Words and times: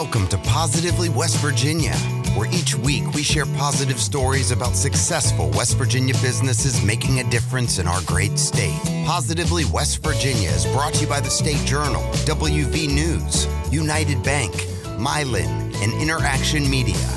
Welcome 0.00 0.28
to 0.28 0.36
Positively 0.36 1.08
West 1.08 1.38
Virginia, 1.38 1.94
where 2.36 2.52
each 2.52 2.74
week 2.74 3.14
we 3.14 3.22
share 3.22 3.46
positive 3.46 3.98
stories 3.98 4.50
about 4.50 4.76
successful 4.76 5.48
West 5.52 5.78
Virginia 5.78 6.12
businesses 6.20 6.84
making 6.84 7.20
a 7.20 7.30
difference 7.30 7.78
in 7.78 7.86
our 7.86 8.02
great 8.02 8.38
state. 8.38 8.78
Positively 9.06 9.64
West 9.64 10.02
Virginia 10.02 10.50
is 10.50 10.66
brought 10.66 10.92
to 10.92 11.04
you 11.04 11.06
by 11.06 11.18
the 11.18 11.30
State 11.30 11.64
Journal, 11.66 12.02
WV 12.26 12.92
News, 12.92 13.46
United 13.72 14.22
Bank, 14.22 14.52
Mylan, 14.98 15.74
and 15.76 15.94
Interaction 15.94 16.68
Media. 16.68 17.08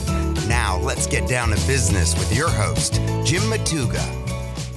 Now 0.47 0.79
let's 0.79 1.05
get 1.05 1.27
down 1.27 1.49
to 1.49 1.67
business 1.67 2.17
with 2.17 2.33
your 2.33 2.49
host, 2.49 2.93
Jim 3.25 3.41
Matuga. 3.51 3.99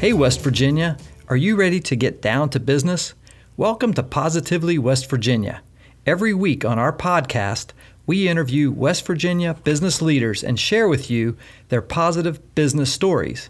Hey, 0.00 0.12
West 0.12 0.40
Virginia, 0.40 0.96
are 1.28 1.36
you 1.36 1.54
ready 1.54 1.78
to 1.78 1.94
get 1.94 2.20
down 2.20 2.50
to 2.50 2.58
business? 2.58 3.14
Welcome 3.56 3.94
to 3.94 4.02
Positively 4.02 4.76
West 4.76 5.08
Virginia. 5.08 5.62
Every 6.04 6.34
week 6.34 6.64
on 6.64 6.80
our 6.80 6.92
podcast, 6.92 7.70
we 8.04 8.28
interview 8.28 8.70
West 8.72 9.06
Virginia 9.06 9.54
business 9.62 10.02
leaders 10.02 10.42
and 10.42 10.58
share 10.58 10.88
with 10.88 11.08
you 11.08 11.36
their 11.68 11.82
positive 11.82 12.54
business 12.54 12.92
stories. 12.92 13.48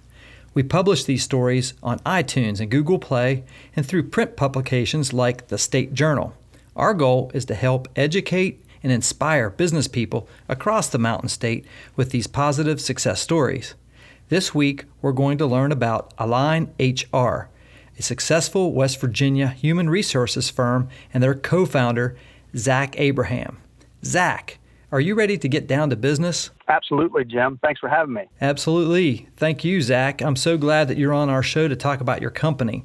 We 0.52 0.62
publish 0.62 1.04
these 1.04 1.22
stories 1.22 1.72
on 1.82 2.00
iTunes 2.00 2.60
and 2.60 2.70
Google 2.70 2.98
Play 2.98 3.44
and 3.74 3.86
through 3.86 4.10
print 4.10 4.36
publications 4.36 5.14
like 5.14 5.48
the 5.48 5.56
State 5.56 5.94
Journal. 5.94 6.34
Our 6.76 6.92
goal 6.92 7.30
is 7.32 7.46
to 7.46 7.54
help 7.54 7.88
educate 7.96 8.62
and 8.82 8.92
inspire 8.92 9.48
business 9.48 9.88
people 9.88 10.28
across 10.50 10.88
the 10.88 10.98
Mountain 10.98 11.30
State 11.30 11.64
with 11.96 12.10
these 12.10 12.26
positive 12.26 12.80
success 12.80 13.22
stories. 13.22 13.74
This 14.28 14.54
week, 14.54 14.84
we're 15.00 15.12
going 15.12 15.38
to 15.38 15.46
learn 15.46 15.72
about 15.72 16.12
Align 16.18 16.74
HR, 16.78 17.48
a 17.98 18.02
successful 18.02 18.72
West 18.72 19.00
Virginia 19.00 19.48
human 19.48 19.88
resources 19.88 20.50
firm, 20.50 20.88
and 21.14 21.22
their 21.22 21.34
co 21.34 21.64
founder, 21.64 22.16
Zach 22.54 22.98
Abraham. 22.98 23.61
Zach, 24.04 24.58
are 24.90 25.00
you 25.00 25.14
ready 25.14 25.38
to 25.38 25.48
get 25.48 25.66
down 25.66 25.90
to 25.90 25.96
business? 25.96 26.50
Absolutely, 26.68 27.24
Jim. 27.24 27.58
Thanks 27.62 27.80
for 27.80 27.88
having 27.88 28.14
me. 28.14 28.24
Absolutely. 28.40 29.28
Thank 29.36 29.64
you, 29.64 29.80
Zach. 29.80 30.20
I'm 30.20 30.36
so 30.36 30.58
glad 30.58 30.88
that 30.88 30.98
you're 30.98 31.14
on 31.14 31.30
our 31.30 31.42
show 31.42 31.68
to 31.68 31.76
talk 31.76 32.00
about 32.00 32.20
your 32.20 32.30
company. 32.30 32.84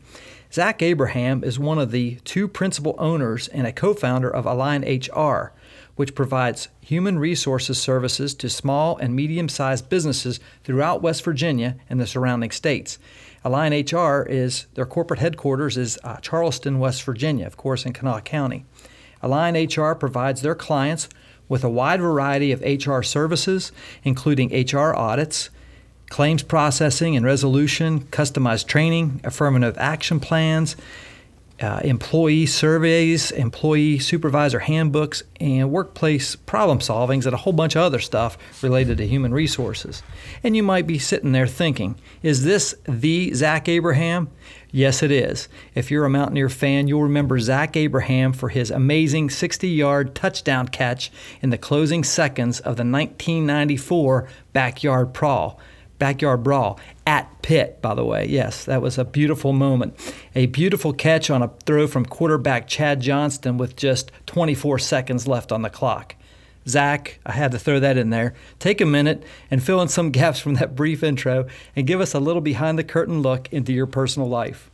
Zach 0.54 0.82
Abraham 0.82 1.44
is 1.44 1.60
one 1.60 1.80
of 1.80 1.92
the 1.92 2.16
two 2.24 2.48
principal 2.48 2.96
owners 2.98 3.48
and 3.50 3.68
a 3.68 3.74
co 3.74 3.94
founder 3.94 4.30
of 4.30 4.46
Align 4.46 4.84
HR, 4.84 5.54
which 5.96 6.16
provides 6.16 6.70
human 6.80 7.20
resources 7.20 7.78
services 7.78 8.34
to 8.36 8.50
small 8.50 8.96
and 8.98 9.14
medium 9.14 9.50
sized 9.50 9.90
businesses 9.90 10.40
throughout 10.64 11.02
West 11.02 11.24
Virginia 11.26 11.76
and 11.90 12.00
the 12.00 12.08
surrounding 12.08 12.52
states. 12.52 13.00
Align 13.44 13.74
HR 13.74 14.24
is 14.24 14.68
their 14.76 14.86
corporate 14.86 15.20
headquarters 15.20 15.78
is 15.78 16.00
uh, 16.04 16.18
Charleston, 16.18 16.80
West 16.80 17.04
Virginia, 17.04 17.46
of 17.46 17.58
course, 17.58 17.86
in 17.86 17.94
Kanawha 17.94 18.22
County. 18.22 18.66
Align 19.22 19.56
HR 19.56 19.94
provides 19.94 20.42
their 20.42 20.56
clients 20.56 21.10
with 21.50 21.64
a 21.64 21.70
wide 21.70 22.02
variety 22.02 22.52
of 22.52 22.62
HR 22.62 23.02
services, 23.02 23.72
including 24.04 24.50
HR 24.52 24.94
audits, 24.96 25.50
claims 26.10 26.44
processing 26.44 27.16
and 27.16 27.26
resolution, 27.26 28.02
customized 28.06 28.68
training, 28.68 29.22
affirmative 29.24 29.78
action 29.78 30.20
plans, 30.20 30.76
uh, 31.62 31.82
employee 31.84 32.46
surveys, 32.46 33.32
employee 33.32 34.00
supervisor 34.00 34.60
handbooks, 34.60 35.24
and 35.40 35.72
workplace 35.72 36.36
problem 36.36 36.80
solvings, 36.80 37.26
and 37.26 37.34
a 37.34 37.38
whole 37.38 37.54
bunch 37.54 37.76
of 37.76 37.82
other 37.82 38.00
stuff 38.00 38.38
related 38.62 38.98
to 38.98 39.08
human 39.08 39.34
resources. 39.34 40.04
And 40.44 40.56
you 40.56 40.64
might 40.64 40.86
be 40.86 41.00
sitting 41.00 41.32
there 41.32 41.48
thinking, 41.48 42.00
is 42.22 42.44
this 42.44 42.76
the 42.88 43.34
Zach 43.34 43.68
Abraham? 43.68 44.30
Yes, 44.72 45.02
it 45.02 45.12
is. 45.12 45.48
If 45.74 45.90
you're 45.90 46.06
a 46.06 46.10
Mountaineer 46.10 46.50
fan, 46.50 46.88
you'll 46.88 47.04
remember 47.04 47.40
Zach 47.40 47.76
Abraham 47.76 48.34
for 48.34 48.50
his 48.50 48.70
amazing 48.70 49.30
60 49.30 49.68
yard 49.68 50.14
touchdown 50.14 50.68
catch 50.68 51.12
in 51.42 51.50
the 51.50 51.58
closing 51.58 52.04
seconds 52.04 52.60
of 52.60 52.76
the 52.76 52.84
1994 52.84 54.28
Backyard 54.54 55.14
Brawl. 55.14 55.60
Backyard 56.00 56.44
Brawl 56.44 56.80
at 57.06 57.42
Pitt, 57.42 57.82
by 57.82 57.96
the 57.96 58.06
way. 58.06 58.26
Yes, 58.28 58.66
that 58.66 58.82
was 58.82 58.98
a 58.98 59.06
beautiful 59.06 59.54
moment. 59.54 59.96
A 60.36 60.46
beautiful 60.48 60.94
catch 60.94 61.30
on 61.30 61.42
a 61.42 61.52
throw 61.66 61.88
from 61.88 62.06
quarterback 62.06 62.68
Chad 62.68 63.02
Johnston 63.02 63.58
with 63.58 63.76
just 63.76 64.12
24 64.26 64.80
seconds 64.80 65.28
left 65.28 65.52
on 65.52 65.62
the 65.62 65.70
clock. 65.70 66.16
Zach, 66.68 67.20
I 67.26 67.32
had 67.32 67.52
to 67.52 67.60
throw 67.60 67.80
that 67.80 67.98
in 67.98 68.10
there. 68.10 68.34
Take 68.60 68.82
a 68.82 68.86
minute 68.86 69.24
and 69.50 69.64
fill 69.64 69.82
in 69.82 69.88
some 69.88 70.12
gaps 70.12 70.40
from 70.40 70.56
that 70.56 70.76
brief 70.76 71.04
intro 71.04 71.48
and 71.76 71.88
give 71.88 72.02
us 72.02 72.14
a 72.14 72.20
little 72.20 72.42
behind 72.42 72.78
the 72.78 72.84
curtain 72.84 73.22
look 73.22 73.52
into 73.52 73.74
your 73.74 73.88
personal 73.88 74.28
life. 74.28 74.70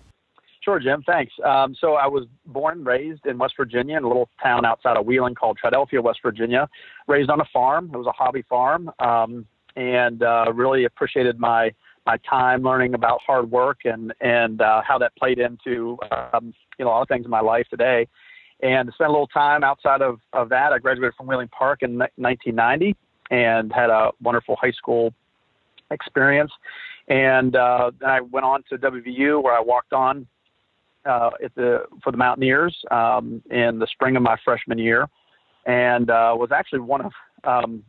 Sure, 0.64 0.80
Jim. 0.80 1.04
Thanks. 1.06 1.34
Um, 1.44 1.76
so 1.80 1.96
I 1.96 2.08
was 2.08 2.26
born 2.46 2.78
and 2.78 2.86
raised 2.86 3.26
in 3.26 3.38
West 3.38 3.56
Virginia 3.58 3.98
in 3.98 4.06
a 4.06 4.08
little 4.08 4.30
town 4.42 4.66
outside 4.66 4.96
of 4.96 5.06
Wheeling 5.06 5.36
called 5.36 5.60
Triadelphia, 5.62 6.02
West 6.02 6.20
Virginia. 6.24 6.70
Raised 7.08 7.30
on 7.30 7.42
a 7.42 7.46
farm. 7.52 7.92
It 7.94 7.98
was 7.98 8.08
a 8.08 8.14
hobby 8.14 8.44
farm, 8.44 8.90
um, 9.00 9.46
and 9.76 10.24
uh, 10.24 10.46
really 10.54 10.86
appreciated 10.86 11.40
my 11.40 11.72
my 12.06 12.18
time 12.30 12.64
learning 12.64 12.94
about 12.96 13.22
hard 13.26 13.50
work 13.50 13.80
and 13.86 14.14
and 14.22 14.62
uh, 14.62 14.82
how 14.86 14.98
that 14.98 15.16
played 15.16 15.40
into 15.40 15.98
um, 16.12 16.54
you 16.78 16.86
know 16.86 16.92
a 16.92 16.92
lot 16.92 17.02
of 17.02 17.08
things 17.08 17.26
in 17.26 17.32
my 17.32 17.42
life 17.42 17.66
today 17.70 18.08
and 18.64 18.90
spent 18.94 19.10
a 19.10 19.12
little 19.12 19.28
time 19.28 19.64
outside 19.64 20.02
of, 20.02 20.20
of 20.32 20.50
that. 20.50 20.72
I 20.72 20.80
graduated 20.80 21.16
from 21.16 21.28
Wheeling 21.28 21.50
Park 21.50 21.84
in 21.84 21.98
1990 21.98 22.96
and 23.30 23.72
had 23.74 23.90
a 23.90 24.12
wonderful 24.22 24.56
high 24.56 24.72
school 24.72 25.14
experience. 25.92 26.52
And 27.10 27.56
uh, 27.58 27.92
then 28.00 28.10
I 28.10 28.22
went 28.22 28.46
on 28.46 28.64
to 28.70 28.78
WVU 28.78 29.44
where 29.44 29.54
I 29.54 29.60
walked 29.60 29.92
on 29.92 30.26
uh, 31.06 31.32
at 31.44 31.54
the 31.56 31.84
for 32.02 32.12
the 32.12 32.18
Mountaineers 32.18 32.76
um, 32.90 33.42
in 33.52 33.80
the 33.80 33.88
spring 33.92 34.16
of 34.16 34.24
my 34.24 34.38
freshman 34.46 34.78
year, 34.78 35.10
and 35.66 36.10
uh, 36.10 36.34
was 36.34 36.50
actually 36.54 36.80
one 36.80 37.02
of 37.02 37.12
um, 37.44 37.84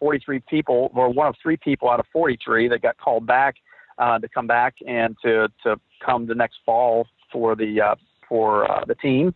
43 0.00 0.40
people, 0.48 0.90
or 0.94 1.10
one 1.10 1.28
of 1.28 1.36
three 1.40 1.56
people 1.56 1.88
out 1.88 2.00
of 2.00 2.06
43 2.12 2.68
that 2.68 2.82
got 2.82 2.98
called 2.98 3.26
back 3.26 3.54
uh, 3.98 4.18
to 4.18 4.28
come 4.28 4.48
back 4.48 4.74
and 4.86 5.16
to 5.22 5.48
to 5.62 5.78
come 6.04 6.26
the 6.26 6.34
next 6.34 6.58
fall 6.66 7.06
for 7.30 7.54
the 7.54 7.80
uh, 7.80 7.94
for 8.28 8.68
uh, 8.70 8.84
the 8.86 8.96
team 8.96 9.34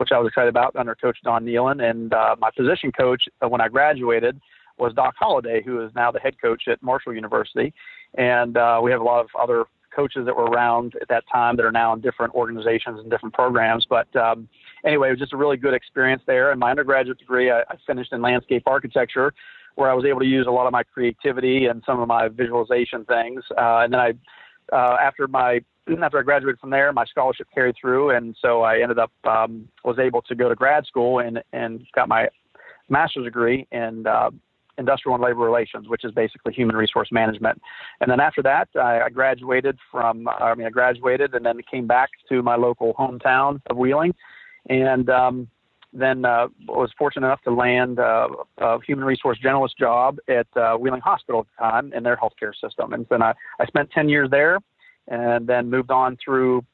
which 0.00 0.12
I 0.12 0.18
was 0.18 0.28
excited 0.28 0.48
about 0.48 0.74
under 0.76 0.94
Coach 0.94 1.18
Don 1.22 1.44
Nehlen. 1.44 1.82
And 1.82 2.14
uh, 2.14 2.34
my 2.38 2.50
position 2.56 2.90
coach 2.90 3.24
uh, 3.42 3.48
when 3.50 3.60
I 3.60 3.68
graduated 3.68 4.40
was 4.78 4.94
Doc 4.94 5.14
Holliday, 5.18 5.62
who 5.62 5.84
is 5.84 5.92
now 5.94 6.10
the 6.10 6.18
head 6.18 6.40
coach 6.40 6.62
at 6.68 6.82
Marshall 6.82 7.14
University. 7.14 7.74
And 8.16 8.56
uh, 8.56 8.80
we 8.82 8.90
have 8.92 9.02
a 9.02 9.04
lot 9.04 9.20
of 9.20 9.28
other 9.38 9.66
coaches 9.94 10.24
that 10.24 10.34
were 10.34 10.44
around 10.44 10.94
at 11.02 11.08
that 11.08 11.24
time 11.30 11.54
that 11.56 11.66
are 11.66 11.72
now 11.72 11.92
in 11.92 12.00
different 12.00 12.34
organizations 12.34 12.98
and 12.98 13.10
different 13.10 13.34
programs. 13.34 13.86
But 13.90 14.14
um, 14.16 14.48
anyway, 14.86 15.08
it 15.08 15.12
was 15.12 15.18
just 15.18 15.34
a 15.34 15.36
really 15.36 15.58
good 15.58 15.74
experience 15.74 16.22
there. 16.26 16.50
And 16.50 16.58
my 16.58 16.70
undergraduate 16.70 17.18
degree, 17.18 17.50
I, 17.50 17.60
I 17.60 17.76
finished 17.86 18.14
in 18.14 18.22
landscape 18.22 18.62
architecture, 18.64 19.34
where 19.80 19.90
I 19.90 19.94
was 19.94 20.04
able 20.04 20.20
to 20.20 20.26
use 20.26 20.46
a 20.46 20.50
lot 20.50 20.66
of 20.66 20.72
my 20.72 20.82
creativity 20.82 21.64
and 21.66 21.82
some 21.86 22.00
of 22.00 22.06
my 22.06 22.28
visualization 22.28 23.06
things. 23.06 23.42
Uh, 23.56 23.78
and 23.78 23.92
then 23.94 24.00
I, 24.00 24.12
uh, 24.72 24.96
after 25.00 25.26
my 25.26 25.60
after 26.02 26.18
I 26.18 26.22
graduated 26.22 26.60
from 26.60 26.70
there, 26.70 26.92
my 26.92 27.06
scholarship 27.06 27.48
carried 27.52 27.76
through, 27.80 28.10
and 28.10 28.36
so 28.40 28.60
I 28.60 28.80
ended 28.80 28.98
up 28.98 29.10
um, 29.24 29.68
was 29.82 29.98
able 29.98 30.20
to 30.22 30.34
go 30.34 30.50
to 30.50 30.54
grad 30.54 30.84
school 30.86 31.20
and 31.20 31.42
and 31.54 31.84
got 31.94 32.08
my 32.08 32.28
master's 32.90 33.24
degree 33.24 33.66
in 33.72 34.06
uh, 34.06 34.30
industrial 34.76 35.14
and 35.14 35.24
labor 35.24 35.40
relations, 35.40 35.88
which 35.88 36.04
is 36.04 36.12
basically 36.12 36.52
human 36.52 36.76
resource 36.76 37.08
management. 37.10 37.60
And 38.00 38.10
then 38.10 38.20
after 38.20 38.42
that, 38.42 38.68
I, 38.76 39.00
I 39.00 39.08
graduated 39.08 39.78
from 39.90 40.28
I 40.28 40.54
mean 40.54 40.66
I 40.66 40.70
graduated 40.70 41.34
and 41.34 41.44
then 41.44 41.58
came 41.70 41.86
back 41.86 42.10
to 42.28 42.42
my 42.42 42.56
local 42.56 42.92
hometown 42.94 43.62
of 43.70 43.78
Wheeling, 43.78 44.14
and 44.68 45.08
um, 45.08 45.48
then 45.92 46.24
uh, 46.24 46.46
was 46.68 46.90
fortunate 46.96 47.26
enough 47.26 47.42
to 47.42 47.52
land 47.52 47.98
uh, 47.98 48.28
a 48.58 48.78
human 48.82 49.04
resource 49.04 49.38
generalist 49.44 49.76
job 49.78 50.18
at 50.28 50.46
uh, 50.56 50.76
Wheeling 50.76 51.00
Hospital 51.00 51.40
at 51.40 51.46
the 51.46 51.70
time 51.70 51.92
in 51.92 52.02
their 52.02 52.16
healthcare 52.16 52.52
system. 52.54 52.92
And 52.92 53.06
then 53.10 53.22
I, 53.22 53.34
I 53.58 53.66
spent 53.66 53.90
10 53.90 54.08
years 54.08 54.28
there 54.30 54.58
and 55.08 55.46
then 55.46 55.68
moved 55.68 55.90
on 55.90 56.16
through 56.24 56.64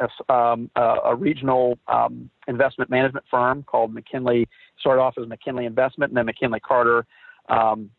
a, 0.00 0.32
um, 0.32 0.70
a, 0.76 0.96
a 1.06 1.14
regional 1.14 1.78
um, 1.88 2.28
investment 2.48 2.90
management 2.90 3.24
firm 3.30 3.62
called 3.62 3.94
McKinley. 3.94 4.46
Started 4.78 5.00
off 5.00 5.14
as 5.18 5.26
McKinley 5.26 5.64
Investment, 5.64 6.10
and 6.10 6.16
then 6.16 6.26
McKinley 6.26 6.60
Carter. 6.60 7.06
Um, 7.48 7.90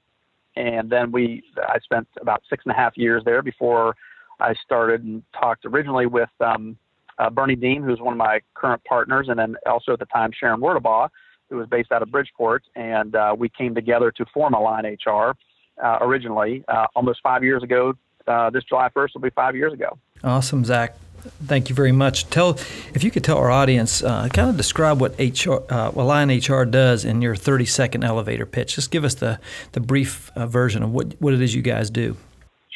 and 0.55 0.89
then 0.89 1.11
we, 1.11 1.43
I 1.57 1.79
spent 1.79 2.07
about 2.21 2.43
six 2.49 2.63
and 2.65 2.71
a 2.71 2.75
half 2.75 2.97
years 2.97 3.23
there 3.25 3.41
before 3.41 3.95
I 4.39 4.53
started 4.63 5.03
and 5.03 5.23
talked 5.39 5.65
originally 5.65 6.05
with 6.05 6.29
um, 6.39 6.77
uh, 7.19 7.29
Bernie 7.29 7.55
Dean, 7.55 7.83
who's 7.83 7.99
one 7.99 8.13
of 8.13 8.17
my 8.17 8.41
current 8.53 8.83
partners, 8.83 9.27
and 9.29 9.37
then 9.39 9.55
also 9.65 9.93
at 9.93 9.99
the 9.99 10.05
time 10.05 10.31
Sharon 10.37 10.61
Werdebaugh, 10.61 11.09
who 11.49 11.57
was 11.57 11.67
based 11.67 11.91
out 11.91 12.01
of 12.01 12.11
Bridgeport, 12.11 12.63
and 12.75 13.15
uh, 13.15 13.35
we 13.37 13.49
came 13.49 13.73
together 13.73 14.11
to 14.11 14.25
form 14.33 14.53
Align 14.53 14.85
HR 14.85 15.35
uh, 15.81 15.97
originally 16.01 16.63
uh, 16.67 16.87
almost 16.95 17.19
five 17.21 17.43
years 17.43 17.63
ago 17.63 17.93
uh, 18.27 18.49
this 18.49 18.63
July 18.65 18.89
1st 18.89 19.09
will 19.13 19.21
be 19.21 19.29
five 19.29 19.55
years 19.55 19.73
ago. 19.73 19.97
Awesome, 20.23 20.65
Zach. 20.65 20.95
Thank 21.45 21.69
you 21.69 21.75
very 21.75 21.91
much. 21.91 22.29
Tell 22.29 22.51
if 22.93 23.03
you 23.03 23.11
could 23.11 23.23
tell 23.23 23.37
our 23.37 23.49
audience, 23.49 24.03
uh, 24.03 24.27
kind 24.29 24.49
of 24.49 24.57
describe 24.57 25.01
what 25.01 25.17
HR, 25.19 25.63
Align 25.69 26.29
HR 26.29 26.63
does 26.63 27.03
in 27.03 27.21
your 27.21 27.35
30 27.35 27.65
second 27.65 28.03
elevator 28.03 28.45
pitch. 28.45 28.75
Just 28.75 28.91
give 28.91 29.03
us 29.03 29.15
the 29.15 29.39
the 29.71 29.79
brief 29.79 30.31
version 30.35 30.83
of 30.83 30.91
what 30.91 31.15
what 31.19 31.33
it 31.33 31.41
is 31.41 31.55
you 31.55 31.61
guys 31.61 31.89
do. 31.89 32.15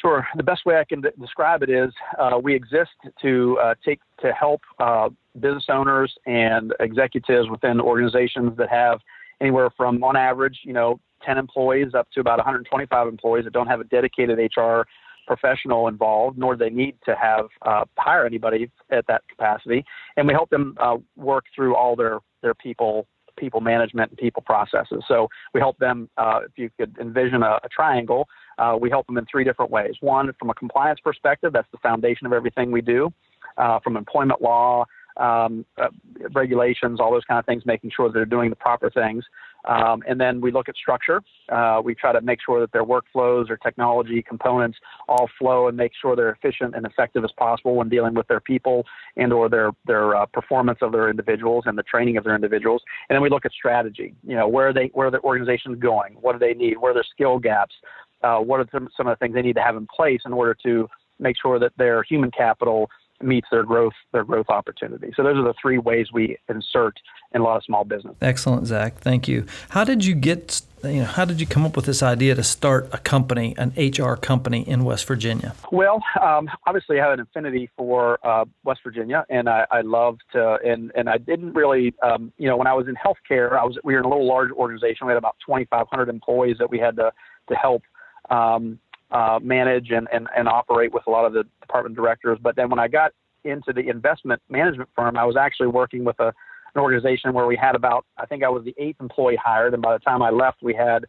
Sure. 0.02 0.28
The 0.36 0.44
best 0.44 0.66
way 0.66 0.78
I 0.78 0.84
can 0.84 1.04
describe 1.20 1.62
it 1.62 1.70
is 1.70 1.94
uh, 2.18 2.40
we 2.42 2.56
exist 2.56 2.90
to 3.22 3.60
uh, 3.64 3.76
take 3.86 4.00
to 4.22 4.34
help 4.34 4.62
uh, 4.80 5.10
business 5.40 5.66
owners 5.70 6.12
and 6.26 6.74
executives 6.80 7.50
within 7.50 7.80
organizations 7.80 8.58
that 8.58 8.70
have 8.70 9.00
anywhere 9.42 9.70
from 9.78 10.04
on 10.04 10.16
average, 10.16 10.62
you 10.64 10.74
know, 10.74 11.00
10 11.24 11.38
employees 11.38 11.94
up 11.94 12.08
to 12.14 12.20
about 12.20 12.40
125 12.40 13.08
employees 13.08 13.44
that 13.44 13.54
don't 13.54 13.68
have 13.68 13.80
a 13.80 13.84
dedicated 13.86 14.40
HR 14.58 14.82
professional 15.28 15.88
involved, 15.88 16.36
nor 16.36 16.56
do 16.56 16.66
they 16.66 16.72
need 16.72 16.96
to 17.06 17.16
have 17.16 17.46
uh, 17.62 17.86
hire 17.98 18.26
anybody 18.26 18.72
at 18.90 19.06
that 19.08 19.22
capacity. 19.30 19.86
And 20.18 20.28
we 20.28 20.34
help 20.34 20.50
them 20.50 20.76
uh, 20.80 20.98
work 21.16 21.46
through 21.56 21.76
all 21.76 21.96
their 21.96 22.20
their 22.42 22.56
people 22.56 23.06
people 23.38 23.62
management 23.62 24.12
and 24.12 24.18
people 24.18 24.44
processes. 24.46 25.04
So 25.08 25.28
we 25.54 25.60
help 25.60 25.78
them. 25.78 26.10
Uh, 26.18 26.42
if 26.46 26.52
you 26.58 26.70
could 26.78 26.98
envision 27.00 27.44
a, 27.44 27.60
a 27.64 27.70
triangle, 27.70 28.28
uh, 28.62 28.78
we 28.80 28.90
help 28.90 29.08
them 29.08 29.18
in 29.18 29.26
three 29.26 29.44
different 29.44 29.72
ways. 29.72 29.94
One, 30.02 30.32
from 30.40 30.50
a 30.50 30.54
compliance 30.54 31.00
perspective, 31.04 31.52
that's 31.54 31.72
the 31.72 31.80
foundation 31.80 32.28
of 32.28 32.34
everything 32.34 32.72
we 32.72 32.82
do. 32.82 33.12
Uh, 33.58 33.80
from 33.84 33.98
employment 33.98 34.42
law, 34.42 34.86
um, 35.18 35.66
uh, 35.78 35.88
regulations, 36.34 37.00
all 37.00 37.12
those 37.12 37.26
kind 37.26 37.40
of 37.40 37.46
things, 37.46 37.64
making 37.66 37.92
sure 37.96 38.12
they're 38.12 38.26
doing 38.26 38.50
the 38.50 38.56
proper 38.56 38.90
things. 38.90 39.26
Um, 39.66 40.02
and 40.08 40.20
then 40.20 40.42
we 40.42 40.52
look 40.52 40.70
at 40.70 40.76
structure. 40.76 41.22
Uh, 41.50 41.82
we 41.84 41.94
try 41.94 42.12
to 42.12 42.22
make 42.22 42.40
sure 42.44 42.60
that 42.62 42.72
their 42.72 42.84
workflows 42.84 43.50
or 43.50 43.58
technology 43.58 44.24
components 44.28 44.78
all 45.08 45.30
flow 45.38 45.68
and 45.68 45.78
make 45.78 45.92
sure 46.02 46.16
they're 46.16 46.32
efficient 46.32 46.76
and 46.76 46.86
effective 46.86 47.24
as 47.24 47.32
possible 47.38 47.76
when 47.76 47.90
dealing 47.90 48.14
with 48.14 48.28
their 48.28 48.40
people 48.40 48.86
and 49.18 49.32
or 49.32 49.50
their 49.50 49.72
their 49.86 50.16
uh, 50.16 50.26
performance 50.28 50.80
of 50.82 50.92
their 50.92 51.10
individuals 51.10 51.66
and 51.68 51.78
the 51.78 51.84
training 51.84 52.18
of 52.18 52.24
their 52.24 52.36
individuals. 52.36 52.82
And 53.10 53.16
then 53.16 53.22
we 53.22 53.30
look 53.30 53.46
at 53.46 53.52
strategy. 53.52 54.16
You 54.24 54.36
know, 54.36 54.48
where 54.48 54.70
are 54.70 54.74
they 54.74 54.90
where 54.94 55.08
are 55.08 55.12
the 55.12 55.22
organizations 55.22 55.78
going? 55.80 56.14
What 56.22 56.34
do 56.34 56.40
they 56.40 56.54
need? 56.54 56.78
Where 56.78 56.92
are 56.92 56.96
their 56.96 57.06
skill 57.14 57.38
gaps? 57.38 57.76
Uh, 58.24 58.40
what 58.40 58.60
are 58.60 58.68
some, 58.72 58.90
some 58.96 59.08
of 59.08 59.18
the 59.18 59.24
things 59.24 59.34
they 59.34 59.42
need 59.42 59.56
to 59.56 59.62
have 59.62 59.76
in 59.76 59.88
place 59.88 60.22
in 60.26 60.34
order 60.34 60.56
to 60.64 60.88
make 61.20 61.36
sure 61.42 61.60
that 61.60 61.72
their 61.78 62.04
human 62.04 62.32
capital 62.32 62.90
meets 63.24 63.48
their 63.52 63.64
growth 63.64 63.94
their 64.12 64.24
growth 64.24 64.50
opportunity. 64.50 65.12
So 65.16 65.24
those 65.24 65.38
are 65.38 65.44
the 65.44 65.54
three 65.62 65.78
ways 65.78 66.08
we 66.12 66.38
insert 66.50 66.98
in 67.34 67.42
a 67.42 67.44
lot 67.44 67.58
of 67.58 67.64
small 67.64 67.84
business. 67.84 68.16
Excellent, 68.22 68.68
Zach. 68.68 68.98
Thank 68.98 69.28
you. 69.28 69.46
How 69.70 69.84
did 69.84 70.04
you 70.04 70.16
get 70.16 70.62
you 70.84 71.02
know 71.02 71.06
how 71.06 71.26
did 71.26 71.40
you 71.40 71.46
come 71.46 71.66
up 71.66 71.76
with 71.76 71.86
this 71.86 72.02
idea 72.02 72.36
to 72.36 72.44
start 72.44 72.90
a 72.92 72.98
company, 72.98 73.56
an 73.58 73.74
HR 73.78 74.16
company 74.16 74.68
in 74.68 74.84
West 74.84 75.06
Virginia? 75.06 75.54
Well, 75.72 76.04
um, 76.22 76.50
obviously 76.66 77.00
I 77.00 77.04
have 77.06 77.14
an 77.14 77.20
affinity 77.20 77.70
for 77.78 78.20
uh, 78.26 78.46
West 78.64 78.82
Virginia, 78.84 79.26
and 79.30 79.48
I, 79.48 79.66
I 79.70 79.82
love 79.82 80.18
to 80.34 80.58
and 80.66 80.92
and 80.96 81.10
I 81.10 81.18
didn't 81.18 81.54
really 81.54 81.94
um, 82.02 82.34
you 82.38 82.48
know 82.48 82.58
when 82.58 82.68
I 82.68 82.74
was 82.74 82.88
in 82.88 82.96
healthcare, 82.96 83.54
I 83.54 83.64
was 83.64 83.78
we 83.84 83.94
were 83.94 84.00
in 84.00 84.06
a 84.06 84.10
little 84.10 84.28
large 84.28 84.52
organization. 84.52 85.08
We 85.08 85.12
had 85.12 85.18
about 85.18 85.36
2,500 85.46 86.10
employees 86.10 86.58
that 86.60 86.70
we 86.70 86.80
had 86.80 86.96
to 86.98 87.12
to 87.50 87.56
help. 87.56 87.84
Um, 88.30 88.80
uh, 89.12 89.40
manage 89.42 89.92
and, 89.92 90.08
and, 90.14 90.28
and 90.36 90.48
operate 90.48 90.94
with 90.94 91.04
a 91.08 91.10
lot 91.10 91.26
of 91.26 91.34
the 91.34 91.44
department 91.60 91.96
directors. 91.96 92.40
But 92.42 92.56
then 92.56 92.70
when 92.70 92.80
I 92.80 92.88
got 92.88 93.12
into 93.44 93.74
the 93.74 93.90
investment 93.90 94.42
management 94.50 94.90
firm, 94.96 95.18
I 95.18 95.26
was 95.26 95.36
actually 95.36 95.68
working 95.68 96.04
with 96.04 96.20
a, 96.20 96.28
an 96.76 96.82
organization 96.82 97.34
where 97.34 97.46
we 97.46 97.58
had 97.58 97.76
about, 97.76 98.06
I 98.18 98.26
think 98.26 98.44
I 98.44 98.50
was 98.50 98.64
the 98.64 98.76
eighth 98.78 99.02
employee 99.02 99.38
hired. 99.44 99.74
And 99.74 99.82
by 99.82 99.94
the 99.94 100.00
time 100.00 100.22
I 100.22 100.30
left, 100.30 100.64
we 100.64 100.74
had 100.74 101.06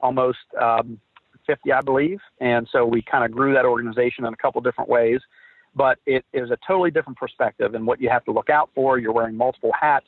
almost 0.00 0.38
um, 0.60 1.00
50, 1.46 1.72
I 1.72 1.80
believe. 1.80 2.18
And 2.40 2.68
so 2.70 2.84
we 2.84 3.02
kind 3.02 3.24
of 3.24 3.32
grew 3.32 3.54
that 3.54 3.64
organization 3.64 4.26
in 4.26 4.34
a 4.34 4.36
couple 4.36 4.60
different 4.60 4.90
ways. 4.90 5.20
But 5.74 5.98
it 6.06 6.24
is 6.32 6.50
a 6.50 6.58
totally 6.66 6.90
different 6.90 7.18
perspective 7.18 7.74
and 7.74 7.86
what 7.86 8.00
you 8.00 8.08
have 8.08 8.24
to 8.24 8.32
look 8.32 8.50
out 8.50 8.70
for. 8.74 8.98
You're 8.98 9.12
wearing 9.12 9.36
multiple 9.36 9.72
hats. 9.78 10.06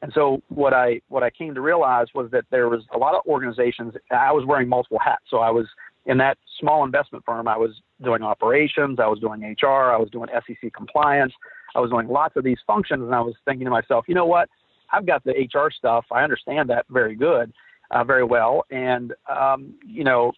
And 0.00 0.10
so 0.14 0.42
what 0.48 0.74
I 0.74 1.00
what 1.08 1.22
I 1.22 1.30
came 1.30 1.54
to 1.54 1.60
realize 1.60 2.06
was 2.12 2.28
that 2.32 2.44
there 2.50 2.68
was 2.68 2.82
a 2.92 2.98
lot 2.98 3.14
of 3.14 3.24
organizations. 3.26 3.94
I 4.10 4.32
was 4.32 4.44
wearing 4.44 4.68
multiple 4.68 4.98
hats. 4.98 5.22
So 5.28 5.38
I 5.38 5.50
was 5.50 5.66
in 6.06 6.18
that 6.18 6.38
small 6.58 6.84
investment 6.84 7.24
firm, 7.24 7.46
I 7.46 7.56
was 7.56 7.70
doing 8.02 8.22
operations, 8.22 8.98
I 9.00 9.06
was 9.06 9.20
doing 9.20 9.42
HR, 9.42 9.92
I 9.92 9.96
was 9.96 10.10
doing 10.10 10.28
SEC 10.46 10.72
compliance, 10.72 11.32
I 11.74 11.80
was 11.80 11.90
doing 11.90 12.08
lots 12.08 12.36
of 12.36 12.44
these 12.44 12.58
functions, 12.66 13.02
and 13.02 13.14
I 13.14 13.20
was 13.20 13.34
thinking 13.44 13.64
to 13.64 13.70
myself, 13.70 14.06
you 14.08 14.14
know 14.14 14.26
what? 14.26 14.48
I've 14.92 15.06
got 15.06 15.24
the 15.24 15.32
HR 15.32 15.70
stuff. 15.70 16.04
I 16.12 16.22
understand 16.22 16.68
that 16.70 16.84
very 16.90 17.14
good, 17.14 17.52
uh, 17.90 18.04
very 18.04 18.24
well, 18.24 18.64
and 18.70 19.14
um, 19.30 19.74
you 19.86 20.04
know, 20.04 20.32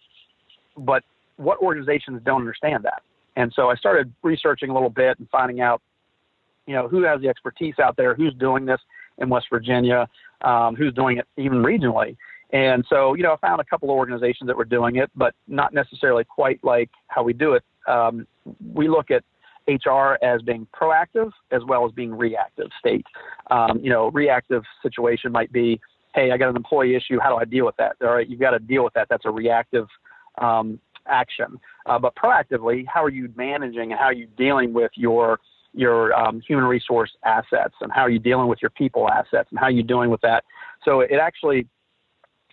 but 0.77 1.03
what 1.37 1.59
organizations 1.59 2.21
don't 2.23 2.41
understand 2.41 2.83
that? 2.85 3.01
And 3.35 3.51
so 3.53 3.69
I 3.69 3.75
started 3.75 4.13
researching 4.23 4.69
a 4.69 4.73
little 4.73 4.89
bit 4.89 5.19
and 5.19 5.27
finding 5.29 5.59
out, 5.59 5.81
you 6.67 6.73
know, 6.73 6.87
who 6.87 7.03
has 7.03 7.21
the 7.21 7.27
expertise 7.27 7.75
out 7.83 7.97
there, 7.97 8.15
who's 8.15 8.33
doing 8.35 8.65
this 8.65 8.79
in 9.17 9.29
West 9.29 9.47
Virginia, 9.49 10.07
um, 10.41 10.75
who's 10.75 10.93
doing 10.93 11.17
it 11.17 11.27
even 11.37 11.57
regionally. 11.57 12.15
And 12.51 12.85
so, 12.89 13.15
you 13.15 13.23
know, 13.23 13.33
I 13.33 13.37
found 13.37 13.59
a 13.59 13.65
couple 13.65 13.89
of 13.89 13.95
organizations 13.95 14.47
that 14.47 14.55
were 14.55 14.65
doing 14.65 14.97
it, 14.97 15.09
but 15.15 15.33
not 15.47 15.73
necessarily 15.73 16.23
quite 16.23 16.63
like 16.63 16.89
how 17.07 17.23
we 17.23 17.33
do 17.33 17.53
it. 17.53 17.63
Um, 17.87 18.27
we 18.73 18.87
look 18.87 19.11
at 19.11 19.23
HR 19.67 20.17
as 20.23 20.41
being 20.41 20.67
proactive 20.73 21.31
as 21.51 21.61
well 21.67 21.85
as 21.85 21.91
being 21.91 22.15
reactive 22.15 22.67
state. 22.79 23.05
Um, 23.49 23.79
you 23.81 23.89
know, 23.89 24.11
reactive 24.11 24.63
situation 24.83 25.31
might 25.31 25.51
be, 25.51 25.79
hey, 26.13 26.31
I 26.31 26.37
got 26.37 26.49
an 26.49 26.55
employee 26.55 26.95
issue. 26.95 27.19
How 27.19 27.29
do 27.29 27.35
I 27.35 27.45
deal 27.45 27.65
with 27.65 27.75
that? 27.77 27.95
All 28.01 28.13
right, 28.13 28.27
you've 28.27 28.39
got 28.39 28.51
to 28.51 28.59
deal 28.59 28.83
with 28.83 28.93
that. 28.93 29.07
That's 29.09 29.25
a 29.25 29.31
reactive 29.31 29.87
um, 30.37 30.79
action. 31.07 31.59
Uh, 31.85 31.99
but 31.99 32.15
proactively, 32.15 32.85
how 32.87 33.03
are 33.03 33.09
you 33.09 33.31
managing 33.35 33.91
and 33.91 33.99
how 33.99 34.05
are 34.05 34.13
you 34.13 34.27
dealing 34.37 34.73
with 34.73 34.91
your 34.95 35.39
your 35.77 36.13
um, 36.13 36.39
human 36.39 36.63
resource 36.63 37.11
assets 37.25 37.73
and 37.81 37.91
how 37.91 37.99
are 37.99 38.09
you 38.09 38.17
dealing 38.17 38.47
with 38.47 38.59
your 38.61 38.69
people 38.69 39.09
assets 39.09 39.49
and 39.49 39.59
how 39.59 39.65
are 39.65 39.71
you 39.71 39.83
doing 39.83 40.09
with 40.09 40.21
that? 40.21 40.45
So 40.85 41.01
it 41.01 41.19
actually 41.21 41.67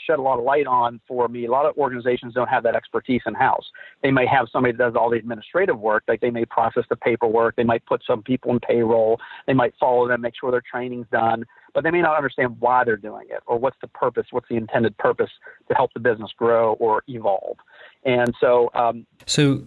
shed 0.07 0.19
a 0.19 0.23
lot 0.23 0.39
of 0.39 0.45
light 0.45 0.67
on 0.67 1.01
for 1.07 1.29
me. 1.29 1.47
A 1.47 1.51
lot 1.51 1.67
of 1.67 1.77
organizations 1.77 2.35
don't 2.35 2.49
have 2.49 2.63
that 2.65 2.75
expertise 2.75 3.23
in 3.27 3.35
house. 3.35 3.65
They 4.03 4.11
may 4.11 4.27
have 4.27 4.47
somebody 4.53 4.73
that 4.73 4.79
does 4.79 4.95
all 4.97 5.11
the 5.11 5.17
administrative 5.17 5.79
work, 5.79 6.05
like 6.09 6.21
they 6.21 6.31
may 6.31 6.45
process 6.45 6.85
the 6.89 6.97
paperwork, 6.97 7.57
they 7.57 7.65
might 7.65 7.85
put 7.87 8.03
some 8.07 8.23
people 8.23 8.51
in 8.51 8.61
payroll, 8.61 9.19
they 9.47 9.55
might 9.55 9.75
follow 9.79 10.09
them, 10.09 10.21
make 10.21 10.35
sure 10.39 10.51
their 10.51 10.63
training's 10.69 11.07
done, 11.13 11.45
but 11.75 11.85
they 11.85 11.91
may 11.91 12.03
not 12.03 12.17
understand 12.17 12.57
why 12.61 12.85
they're 12.85 12.97
doing 12.97 13.27
it 13.31 13.43
or 13.47 13.59
what's 13.59 13.77
the 13.81 13.89
purpose, 13.89 14.27
what's 14.31 14.49
the 14.49 14.57
intended 14.57 14.97
purpose 14.99 15.31
to 15.69 15.75
help 15.75 15.93
the 15.95 16.01
business 16.01 16.31
grow 16.37 16.75
or 16.75 17.03
evolve. 17.09 17.57
And 18.05 18.35
so, 18.41 18.71
um, 18.75 19.07
so, 19.27 19.63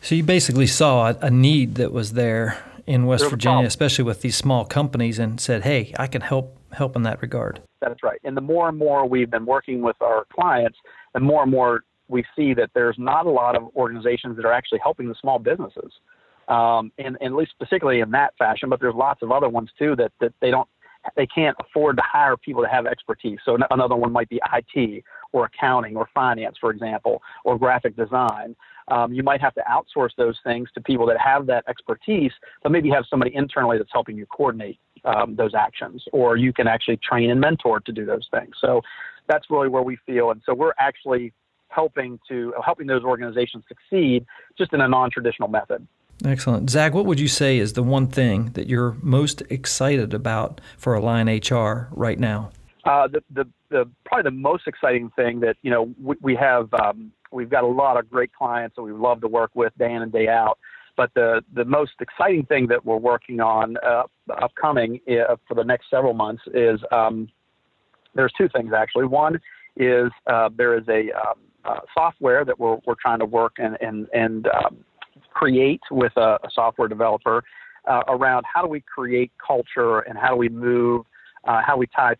so 0.00 0.14
you 0.14 0.22
basically 0.22 0.66
saw 0.66 1.14
a 1.20 1.30
need 1.30 1.74
that 1.76 1.92
was 1.92 2.12
there 2.12 2.58
in 2.86 3.04
West 3.04 3.28
Virginia, 3.28 3.66
especially 3.66 4.04
with 4.04 4.22
these 4.22 4.36
small 4.36 4.64
companies, 4.64 5.18
and 5.18 5.38
said, 5.38 5.62
"Hey, 5.62 5.92
I 5.98 6.06
can 6.06 6.22
help 6.22 6.57
help 6.72 6.96
in 6.96 7.02
that 7.02 7.22
regard." 7.22 7.62
That's 7.80 8.02
right. 8.02 8.20
And 8.24 8.36
the 8.36 8.40
more 8.40 8.68
and 8.68 8.78
more 8.78 9.08
we've 9.08 9.30
been 9.30 9.46
working 9.46 9.82
with 9.82 9.96
our 10.00 10.26
clients, 10.32 10.78
the 11.14 11.20
more 11.20 11.42
and 11.42 11.50
more 11.50 11.84
we 12.08 12.24
see 12.34 12.54
that 12.54 12.70
there's 12.74 12.96
not 12.98 13.26
a 13.26 13.30
lot 13.30 13.56
of 13.56 13.68
organizations 13.76 14.36
that 14.36 14.44
are 14.44 14.52
actually 14.52 14.80
helping 14.82 15.08
the 15.08 15.14
small 15.20 15.38
businesses. 15.38 15.92
Um, 16.48 16.90
and, 16.98 17.18
and 17.20 17.32
at 17.32 17.34
least 17.34 17.52
particularly 17.58 18.00
in 18.00 18.10
that 18.12 18.32
fashion, 18.38 18.70
but 18.70 18.80
there's 18.80 18.94
lots 18.94 19.22
of 19.22 19.30
other 19.30 19.50
ones 19.50 19.68
too 19.78 19.94
that, 19.96 20.12
that 20.20 20.32
they 20.40 20.50
don't, 20.50 20.68
they 21.14 21.26
can't 21.26 21.56
afford 21.60 21.96
to 21.96 22.02
hire 22.02 22.36
people 22.38 22.62
to 22.62 22.68
have 22.68 22.86
expertise. 22.86 23.38
So 23.44 23.58
another 23.70 23.96
one 23.96 24.12
might 24.12 24.30
be 24.30 24.40
IT 24.54 25.04
or 25.32 25.44
accounting 25.44 25.96
or 25.96 26.08
finance, 26.14 26.56
for 26.58 26.70
example, 26.70 27.22
or 27.44 27.58
graphic 27.58 27.96
design. 27.96 28.56
Um, 28.88 29.12
you 29.12 29.22
might 29.22 29.42
have 29.42 29.54
to 29.54 29.62
outsource 29.70 30.10
those 30.16 30.38
things 30.42 30.70
to 30.74 30.80
people 30.80 31.06
that 31.06 31.18
have 31.20 31.46
that 31.46 31.64
expertise, 31.68 32.32
but 32.62 32.72
maybe 32.72 32.88
have 32.88 33.04
somebody 33.08 33.34
internally 33.34 33.76
that's 33.76 33.90
helping 33.92 34.16
you 34.16 34.24
coordinate 34.26 34.78
um, 35.04 35.36
those 35.36 35.54
actions, 35.54 36.04
or 36.12 36.36
you 36.36 36.52
can 36.52 36.66
actually 36.66 36.98
train 36.98 37.30
and 37.30 37.40
mentor 37.40 37.80
to 37.80 37.92
do 37.92 38.04
those 38.04 38.28
things. 38.30 38.54
So 38.60 38.82
that's 39.28 39.50
really 39.50 39.68
where 39.68 39.82
we 39.82 39.96
feel, 40.06 40.30
and 40.30 40.40
so 40.44 40.54
we're 40.54 40.74
actually 40.78 41.32
helping 41.68 42.18
to 42.28 42.54
helping 42.64 42.86
those 42.86 43.04
organizations 43.04 43.64
succeed 43.68 44.24
just 44.56 44.72
in 44.72 44.80
a 44.80 44.88
non-traditional 44.88 45.48
method. 45.48 45.86
Excellent, 46.24 46.68
Zach. 46.68 46.94
What 46.94 47.06
would 47.06 47.20
you 47.20 47.28
say 47.28 47.58
is 47.58 47.74
the 47.74 47.82
one 47.82 48.08
thing 48.08 48.50
that 48.54 48.66
you're 48.66 48.96
most 49.02 49.42
excited 49.50 50.12
about 50.12 50.60
for 50.76 50.94
Align 50.94 51.28
HR 51.28 51.88
right 51.92 52.18
now? 52.18 52.50
Uh, 52.84 53.06
the, 53.06 53.22
the, 53.30 53.46
the 53.68 53.88
probably 54.04 54.24
the 54.24 54.36
most 54.36 54.66
exciting 54.66 55.10
thing 55.10 55.40
that 55.40 55.56
you 55.62 55.70
know 55.70 55.94
we, 56.02 56.16
we 56.20 56.34
have 56.34 56.72
um, 56.74 57.12
we've 57.30 57.50
got 57.50 57.62
a 57.62 57.68
lot 57.68 57.96
of 57.96 58.10
great 58.10 58.32
clients 58.32 58.76
that 58.76 58.82
we 58.82 58.92
love 58.92 59.20
to 59.20 59.28
work 59.28 59.50
with 59.54 59.72
day 59.78 59.92
in 59.92 60.02
and 60.02 60.10
day 60.10 60.28
out. 60.28 60.58
But 60.98 61.14
the, 61.14 61.42
the 61.54 61.64
most 61.64 61.92
exciting 62.00 62.44
thing 62.46 62.66
that 62.66 62.84
we're 62.84 62.96
working 62.96 63.38
on 63.38 63.76
uh, 63.86 64.02
upcoming 64.42 64.98
uh, 65.08 65.36
for 65.46 65.54
the 65.54 65.62
next 65.62 65.88
several 65.88 66.12
months 66.12 66.42
is 66.52 66.80
um, 66.90 67.28
there's 68.16 68.32
two 68.36 68.48
things 68.48 68.72
actually. 68.76 69.06
One 69.06 69.38
is 69.76 70.10
uh, 70.26 70.48
there 70.56 70.76
is 70.76 70.82
a 70.88 71.12
um, 71.12 71.38
uh, 71.64 71.78
software 71.94 72.44
that 72.44 72.58
we're, 72.58 72.78
we're 72.84 72.96
trying 73.00 73.20
to 73.20 73.26
work 73.26 73.54
and, 73.58 73.78
and, 73.80 74.08
and 74.12 74.48
um, 74.48 74.78
create 75.32 75.80
with 75.92 76.12
a, 76.16 76.40
a 76.42 76.48
software 76.52 76.88
developer 76.88 77.44
uh, 77.86 78.02
around 78.08 78.44
how 78.52 78.60
do 78.60 78.66
we 78.66 78.80
create 78.80 79.30
culture 79.38 80.00
and 80.00 80.18
how 80.18 80.30
do 80.30 80.36
we 80.36 80.48
move, 80.48 81.06
uh, 81.44 81.62
how 81.64 81.76
we 81.76 81.86
tie 81.86 82.16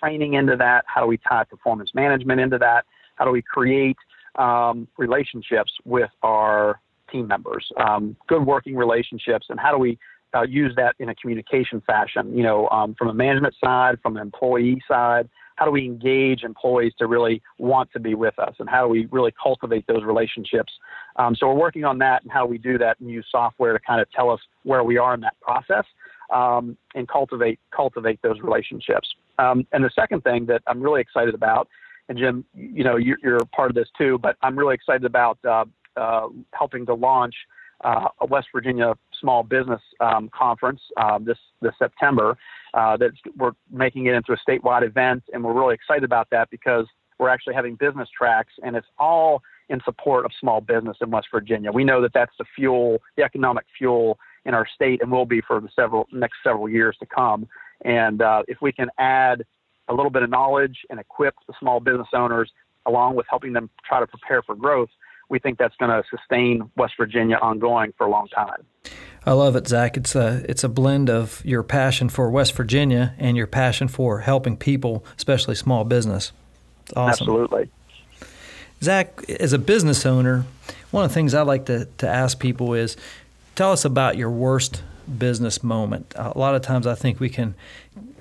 training 0.00 0.32
into 0.32 0.56
that, 0.56 0.82
how 0.86 1.02
do 1.02 1.06
we 1.06 1.18
tie 1.18 1.44
performance 1.44 1.90
management 1.94 2.40
into 2.40 2.56
that, 2.56 2.86
how 3.16 3.26
do 3.26 3.30
we 3.30 3.42
create 3.42 3.98
um, 4.36 4.88
relationships 4.96 5.72
with 5.84 6.08
our 6.22 6.80
team 7.10 7.26
members, 7.26 7.66
um, 7.76 8.16
good 8.28 8.44
working 8.44 8.76
relationships, 8.76 9.46
and 9.50 9.58
how 9.58 9.72
do 9.72 9.78
we 9.78 9.98
uh, 10.34 10.42
use 10.42 10.72
that 10.76 10.94
in 10.98 11.08
a 11.08 11.14
communication 11.14 11.80
fashion? 11.86 12.36
You 12.36 12.42
know, 12.42 12.68
um, 12.68 12.94
from 12.98 13.08
a 13.08 13.14
management 13.14 13.54
side, 13.62 13.98
from 14.02 14.16
an 14.16 14.22
employee 14.22 14.80
side, 14.86 15.28
how 15.56 15.66
do 15.66 15.72
we 15.72 15.84
engage 15.84 16.42
employees 16.42 16.92
to 16.98 17.06
really 17.06 17.42
want 17.58 17.90
to 17.92 18.00
be 18.00 18.14
with 18.14 18.38
us, 18.38 18.54
and 18.58 18.68
how 18.68 18.84
do 18.84 18.88
we 18.88 19.06
really 19.10 19.32
cultivate 19.42 19.86
those 19.86 20.02
relationships? 20.04 20.72
Um, 21.16 21.34
so 21.34 21.48
we're 21.48 21.60
working 21.60 21.84
on 21.84 21.98
that 21.98 22.22
and 22.22 22.32
how 22.32 22.46
we 22.46 22.58
do 22.58 22.78
that, 22.78 22.98
and 23.00 23.10
use 23.10 23.26
software 23.30 23.72
to 23.72 23.80
kind 23.80 24.00
of 24.00 24.10
tell 24.12 24.30
us 24.30 24.40
where 24.62 24.84
we 24.84 24.96
are 24.96 25.14
in 25.14 25.20
that 25.20 25.38
process 25.40 25.84
um, 26.32 26.76
and 26.94 27.08
cultivate 27.08 27.58
cultivate 27.74 28.20
those 28.22 28.40
relationships. 28.40 29.08
Um, 29.38 29.66
and 29.72 29.84
the 29.84 29.90
second 29.94 30.22
thing 30.22 30.46
that 30.46 30.62
I'm 30.66 30.80
really 30.80 31.00
excited 31.00 31.34
about, 31.34 31.68
and 32.08 32.18
Jim, 32.18 32.44
you 32.54 32.84
know, 32.84 32.96
you're, 32.96 33.18
you're 33.22 33.44
part 33.54 33.70
of 33.70 33.74
this 33.74 33.88
too, 33.96 34.18
but 34.18 34.36
I'm 34.42 34.58
really 34.58 34.74
excited 34.74 35.04
about 35.04 35.38
uh, 35.44 35.64
uh, 35.96 36.28
helping 36.52 36.86
to 36.86 36.94
launch 36.94 37.34
uh, 37.82 38.08
a 38.20 38.26
West 38.26 38.48
Virginia 38.54 38.94
small 39.18 39.42
business 39.42 39.80
um, 40.00 40.30
conference 40.36 40.80
um, 40.96 41.24
this 41.24 41.38
this 41.62 41.72
September. 41.78 42.36
Uh, 42.74 42.96
that 42.96 43.10
we're 43.36 43.52
making 43.72 44.06
it 44.06 44.14
into 44.14 44.32
a 44.32 44.36
statewide 44.48 44.84
event, 44.86 45.22
and 45.32 45.42
we're 45.42 45.52
really 45.52 45.74
excited 45.74 46.04
about 46.04 46.28
that 46.30 46.48
because 46.50 46.86
we're 47.18 47.28
actually 47.28 47.54
having 47.54 47.74
business 47.74 48.08
tracks, 48.16 48.52
and 48.62 48.76
it's 48.76 48.86
all 48.98 49.42
in 49.68 49.80
support 49.84 50.24
of 50.24 50.32
small 50.38 50.60
business 50.60 50.96
in 51.00 51.10
West 51.10 51.28
Virginia. 51.32 51.70
We 51.72 51.84
know 51.84 52.00
that 52.02 52.12
that's 52.12 52.32
the 52.38 52.44
fuel, 52.56 53.00
the 53.16 53.22
economic 53.22 53.66
fuel 53.76 54.18
in 54.44 54.54
our 54.54 54.66
state, 54.74 55.02
and 55.02 55.10
will 55.10 55.26
be 55.26 55.40
for 55.40 55.60
the 55.60 55.68
several 55.74 56.06
next 56.12 56.36
several 56.44 56.68
years 56.68 56.96
to 57.00 57.06
come. 57.06 57.48
And 57.84 58.22
uh, 58.22 58.42
if 58.48 58.58
we 58.60 58.72
can 58.72 58.88
add 58.98 59.44
a 59.88 59.94
little 59.94 60.10
bit 60.10 60.22
of 60.22 60.30
knowledge 60.30 60.78
and 60.90 61.00
equip 61.00 61.34
the 61.46 61.54
small 61.58 61.80
business 61.80 62.08
owners, 62.14 62.50
along 62.86 63.16
with 63.16 63.26
helping 63.28 63.52
them 63.52 63.68
try 63.86 64.00
to 64.00 64.06
prepare 64.06 64.42
for 64.42 64.54
growth, 64.54 64.88
we 65.30 65.38
think 65.38 65.58
that's 65.58 65.76
going 65.76 65.90
to 65.90 66.02
sustain 66.10 66.70
West 66.76 66.94
Virginia 66.98 67.36
ongoing 67.36 67.94
for 67.96 68.06
a 68.06 68.10
long 68.10 68.28
time. 68.28 68.64
I 69.24 69.32
love 69.32 69.54
it, 69.56 69.68
Zach. 69.68 69.96
It's 69.96 70.14
a 70.14 70.44
it's 70.48 70.64
a 70.64 70.68
blend 70.68 71.10
of 71.10 71.42
your 71.44 71.62
passion 71.62 72.08
for 72.08 72.30
West 72.30 72.54
Virginia 72.56 73.14
and 73.18 73.36
your 73.36 73.46
passion 73.46 73.86
for 73.86 74.20
helping 74.20 74.56
people, 74.56 75.04
especially 75.16 75.54
small 75.54 75.84
business. 75.84 76.32
It's 76.84 76.92
awesome. 76.96 77.24
Absolutely. 77.24 77.70
Zach, 78.82 79.22
as 79.28 79.52
a 79.52 79.58
business 79.58 80.06
owner, 80.06 80.46
one 80.90 81.04
of 81.04 81.10
the 81.10 81.14
things 81.14 81.34
I 81.34 81.42
like 81.42 81.66
to, 81.66 81.86
to 81.98 82.08
ask 82.08 82.38
people 82.38 82.72
is 82.72 82.96
tell 83.54 83.72
us 83.72 83.84
about 83.84 84.16
your 84.16 84.30
worst 84.30 84.82
business 85.18 85.62
moment. 85.62 86.14
A 86.16 86.38
lot 86.38 86.54
of 86.54 86.62
times 86.62 86.86
I 86.86 86.94
think 86.94 87.20
we 87.20 87.28
can 87.28 87.54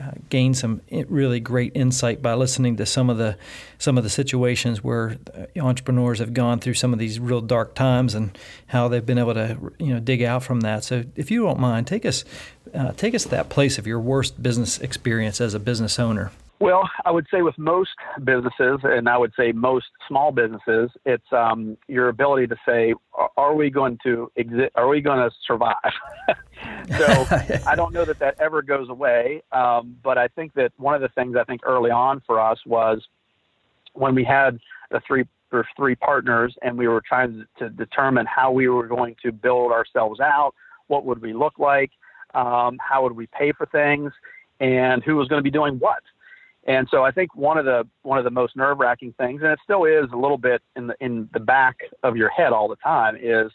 uh, 0.01 0.11
gain 0.29 0.53
some 0.53 0.81
really 1.07 1.39
great 1.39 1.71
insight 1.75 2.21
by 2.21 2.33
listening 2.33 2.77
to 2.77 2.85
some 2.85 3.09
of 3.09 3.17
the 3.17 3.37
some 3.77 3.97
of 3.97 4.03
the 4.03 4.09
situations 4.09 4.83
where 4.83 5.17
uh, 5.33 5.59
entrepreneurs 5.59 6.19
have 6.19 6.33
gone 6.33 6.59
through 6.59 6.73
some 6.73 6.93
of 6.93 6.99
these 6.99 7.19
real 7.19 7.41
dark 7.41 7.75
times 7.75 8.15
and 8.15 8.37
how 8.67 8.87
they've 8.87 9.05
been 9.05 9.17
able 9.17 9.33
to 9.33 9.73
you 9.79 9.93
know 9.93 9.99
dig 9.99 10.23
out 10.23 10.43
from 10.43 10.61
that. 10.61 10.83
So 10.83 11.03
if 11.15 11.29
you 11.29 11.43
don't 11.43 11.59
mind, 11.59 11.87
take 11.87 12.05
us 12.05 12.25
uh, 12.73 12.93
take 12.93 13.13
us 13.13 13.23
to 13.23 13.29
that 13.29 13.49
place 13.49 13.77
of 13.77 13.85
your 13.85 13.99
worst 13.99 14.41
business 14.41 14.79
experience 14.79 15.39
as 15.41 15.53
a 15.53 15.59
business 15.59 15.99
owner. 15.99 16.31
Well, 16.59 16.89
I 17.05 17.11
would 17.11 17.25
say 17.31 17.41
with 17.41 17.57
most 17.57 17.91
businesses, 18.21 18.79
and 18.83 19.07
I 19.07 19.17
would 19.17 19.31
say 19.37 19.53
most 19.53 19.85
small 20.09 20.33
businesses, 20.33 20.89
it's 21.05 21.31
um, 21.31 21.77
your 21.87 22.09
ability 22.09 22.47
to 22.47 22.57
say, 22.67 22.93
"Are 23.37 23.55
we 23.55 23.69
going 23.69 23.97
to 24.03 24.29
exist? 24.35 24.71
Are 24.75 24.89
we 24.89 24.99
going 24.99 25.19
to 25.19 25.33
survive?" 25.47 25.75
so 26.97 27.27
I 27.65 27.75
don't 27.75 27.93
know 27.93 28.05
that 28.05 28.19
that 28.19 28.35
ever 28.39 28.61
goes 28.61 28.89
away, 28.89 29.41
um, 29.51 29.97
but 30.03 30.17
I 30.17 30.27
think 30.27 30.53
that 30.53 30.71
one 30.77 30.95
of 30.95 31.01
the 31.01 31.09
things 31.09 31.35
I 31.35 31.43
think 31.43 31.61
early 31.63 31.91
on 31.91 32.21
for 32.25 32.39
us 32.39 32.59
was 32.65 33.05
when 33.93 34.15
we 34.15 34.23
had 34.23 34.59
the 34.91 35.01
three 35.05 35.25
or 35.51 35.65
three 35.75 35.95
partners, 35.95 36.55
and 36.61 36.77
we 36.77 36.87
were 36.87 37.01
trying 37.01 37.45
to 37.57 37.69
determine 37.69 38.25
how 38.25 38.51
we 38.51 38.67
were 38.67 38.87
going 38.87 39.15
to 39.23 39.31
build 39.31 39.71
ourselves 39.71 40.19
out. 40.19 40.53
What 40.87 41.05
would 41.05 41.21
we 41.21 41.33
look 41.33 41.57
like? 41.57 41.91
Um, 42.33 42.77
how 42.79 43.03
would 43.03 43.13
we 43.13 43.27
pay 43.27 43.51
for 43.51 43.65
things? 43.65 44.11
And 44.59 45.03
who 45.03 45.15
was 45.15 45.27
going 45.27 45.39
to 45.39 45.43
be 45.43 45.51
doing 45.51 45.75
what? 45.79 46.03
And 46.67 46.87
so 46.91 47.03
I 47.03 47.11
think 47.11 47.35
one 47.35 47.57
of 47.57 47.65
the 47.65 47.87
one 48.03 48.17
of 48.17 48.25
the 48.25 48.31
most 48.31 48.55
nerve 48.55 48.79
wracking 48.79 49.13
things, 49.17 49.41
and 49.41 49.51
it 49.51 49.59
still 49.63 49.85
is 49.85 50.05
a 50.11 50.17
little 50.17 50.37
bit 50.37 50.61
in 50.75 50.87
the 50.87 50.95
in 50.99 51.29
the 51.33 51.39
back 51.39 51.77
of 52.03 52.17
your 52.17 52.29
head 52.29 52.51
all 52.51 52.67
the 52.67 52.75
time, 52.75 53.15
is 53.15 53.51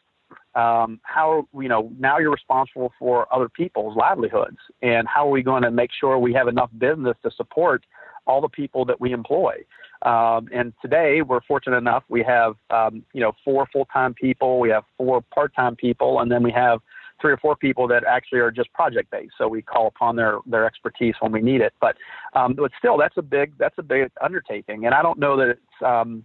um, 0.56 1.00
how 1.02 1.46
you 1.54 1.68
know 1.68 1.90
now 1.99 2.18
you're 2.18 2.30
responsible 2.30 2.92
for 2.99 3.32
other 3.34 3.49
people's 3.49 3.96
livelihoods, 3.96 4.58
and 4.82 5.08
how 5.08 5.26
are 5.26 5.30
we 5.30 5.42
going 5.42 5.62
to 5.62 5.70
make 5.70 5.90
sure 5.99 6.18
we 6.18 6.32
have 6.32 6.49
enough 6.49 6.70
business 6.78 7.16
to 7.23 7.30
support 7.30 7.84
all 8.26 8.40
the 8.40 8.49
people 8.49 8.84
that 8.84 9.00
we 9.00 9.12
employ? 9.12 9.54
Um, 10.02 10.49
and 10.52 10.73
today 10.82 11.23
we're 11.23 11.40
fortunate 11.42 11.78
enough 11.78 12.04
we 12.08 12.23
have 12.23 12.54
um, 12.70 13.02
you 13.12 13.20
know 13.20 13.32
four 13.44 13.66
full 13.73 13.87
time 13.87 14.14
people, 14.14 14.61
we 14.61 14.70
have 14.70 14.84
four 14.96 15.23
part 15.34 15.54
time 15.54 15.76
people, 15.76 16.20
and 16.20 16.30
then 16.30 16.42
we 16.42 16.52
have 16.52 16.80
three 17.20 17.32
or 17.32 17.37
four 17.38 17.56
people 17.56 17.88
that 17.88 18.04
actually 18.04 18.38
are 18.38 18.50
just 18.50 18.73
project 18.73 19.11
based. 19.11 19.32
So 19.38 19.49
we 19.49 19.62
call 19.62 19.87
upon 19.87 20.16
their 20.16 20.38
their 20.46 20.66
expertise 20.66 21.14
when 21.20 21.32
we 21.32 21.40
need 21.40 21.61
it. 21.61 21.73
But 21.80 21.96
um, 22.34 22.54
but 22.54 22.70
still, 22.78 22.96
that's 22.96 23.16
a 23.16 23.23
big 23.23 23.52
that's 23.58 23.78
a 23.78 23.82
big 23.82 24.11
undertaking. 24.20 24.87
And 24.87 24.94
I 24.94 25.02
don't 25.02 25.18
know 25.18 25.37
that 25.37 25.49
it's 25.49 25.82
um, 25.84 26.25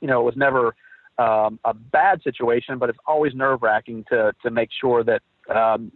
you 0.00 0.08
know 0.08 0.20
it 0.20 0.24
was 0.24 0.36
never 0.36 0.74
um, 1.18 1.58
a 1.64 1.74
bad 1.74 2.22
situation, 2.22 2.78
but 2.78 2.88
it's 2.88 2.98
always 3.06 3.34
nerve 3.34 3.62
wracking 3.62 4.04
to 4.10 4.32
to 4.42 4.50
make 4.50 4.70
sure 4.80 5.04
that 5.04 5.22
um, 5.54 5.92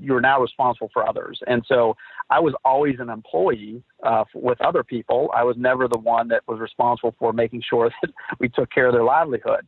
you're 0.00 0.20
now 0.20 0.40
responsible 0.40 0.90
for 0.92 1.08
others. 1.08 1.38
And 1.46 1.64
so 1.68 1.94
I 2.30 2.40
was 2.40 2.54
always 2.64 2.96
an 2.98 3.08
employee 3.08 3.82
uh, 4.02 4.24
with 4.34 4.60
other 4.60 4.82
people. 4.82 5.30
I 5.34 5.44
was 5.44 5.56
never 5.56 5.86
the 5.86 5.98
one 5.98 6.28
that 6.28 6.42
was 6.48 6.58
responsible 6.58 7.14
for 7.18 7.32
making 7.32 7.62
sure 7.68 7.90
that 8.02 8.10
we 8.40 8.48
took 8.48 8.70
care 8.70 8.86
of 8.86 8.94
their 8.94 9.04
livelihood. 9.04 9.66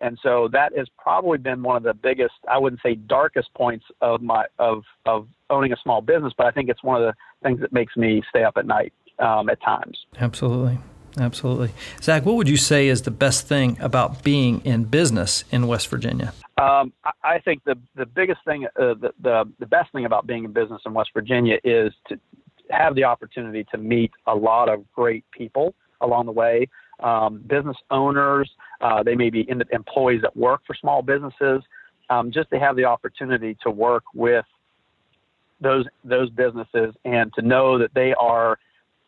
And 0.00 0.18
so 0.22 0.48
that 0.52 0.76
has 0.76 0.86
probably 0.98 1.38
been 1.38 1.62
one 1.62 1.76
of 1.76 1.82
the 1.82 1.94
biggest, 1.94 2.34
I 2.50 2.58
wouldn't 2.58 2.82
say 2.82 2.94
darkest 2.94 3.52
points 3.54 3.84
of 4.00 4.20
my 4.20 4.44
of 4.58 4.82
of 5.06 5.28
owning 5.50 5.72
a 5.72 5.76
small 5.82 6.00
business, 6.00 6.32
but 6.36 6.46
I 6.46 6.50
think 6.50 6.68
it's 6.68 6.82
one 6.82 7.02
of 7.02 7.06
the 7.06 7.14
things 7.46 7.60
that 7.60 7.72
makes 7.72 7.96
me 7.96 8.22
stay 8.28 8.44
up 8.44 8.56
at 8.56 8.66
night 8.66 8.92
um, 9.18 9.48
at 9.48 9.62
times. 9.62 9.98
Absolutely. 10.18 10.78
Absolutely. 11.18 11.70
Zach, 12.02 12.24
what 12.24 12.36
would 12.36 12.48
you 12.48 12.56
say 12.56 12.88
is 12.88 13.02
the 13.02 13.10
best 13.10 13.46
thing 13.46 13.76
about 13.80 14.22
being 14.22 14.60
in 14.64 14.84
business 14.84 15.44
in 15.50 15.66
West 15.66 15.88
Virginia? 15.88 16.32
Um, 16.58 16.92
I, 17.22 17.38
think 17.38 17.64
the, 17.64 17.76
the 17.94 18.06
biggest 18.06 18.40
thing, 18.44 18.66
uh, 18.66 18.94
the, 18.94 19.12
the, 19.20 19.44
the 19.58 19.66
best 19.66 19.92
thing 19.92 20.04
about 20.04 20.26
being 20.26 20.44
in 20.44 20.52
business 20.52 20.82
in 20.84 20.92
West 20.92 21.10
Virginia 21.14 21.58
is 21.62 21.92
to 22.08 22.18
have 22.70 22.94
the 22.94 23.04
opportunity 23.04 23.64
to 23.70 23.78
meet 23.78 24.10
a 24.26 24.34
lot 24.34 24.68
of 24.68 24.90
great 24.92 25.24
people 25.30 25.74
along 26.00 26.26
the 26.26 26.32
way 26.32 26.68
um, 27.00 27.42
business 27.46 27.76
owners, 27.90 28.50
uh, 28.80 29.02
they 29.02 29.14
may 29.14 29.30
be 29.30 29.48
employees 29.72 30.22
that 30.22 30.36
work 30.36 30.62
for 30.66 30.74
small 30.74 31.02
businesses, 31.02 31.62
um, 32.10 32.30
just 32.30 32.50
to 32.50 32.58
have 32.58 32.76
the 32.76 32.84
opportunity 32.84 33.56
to 33.62 33.70
work 33.70 34.04
with 34.14 34.44
those 35.60 35.86
those 36.04 36.30
businesses 36.30 36.94
and 37.04 37.32
to 37.34 37.42
know 37.42 37.78
that 37.78 37.94
they 37.94 38.12
are 38.14 38.58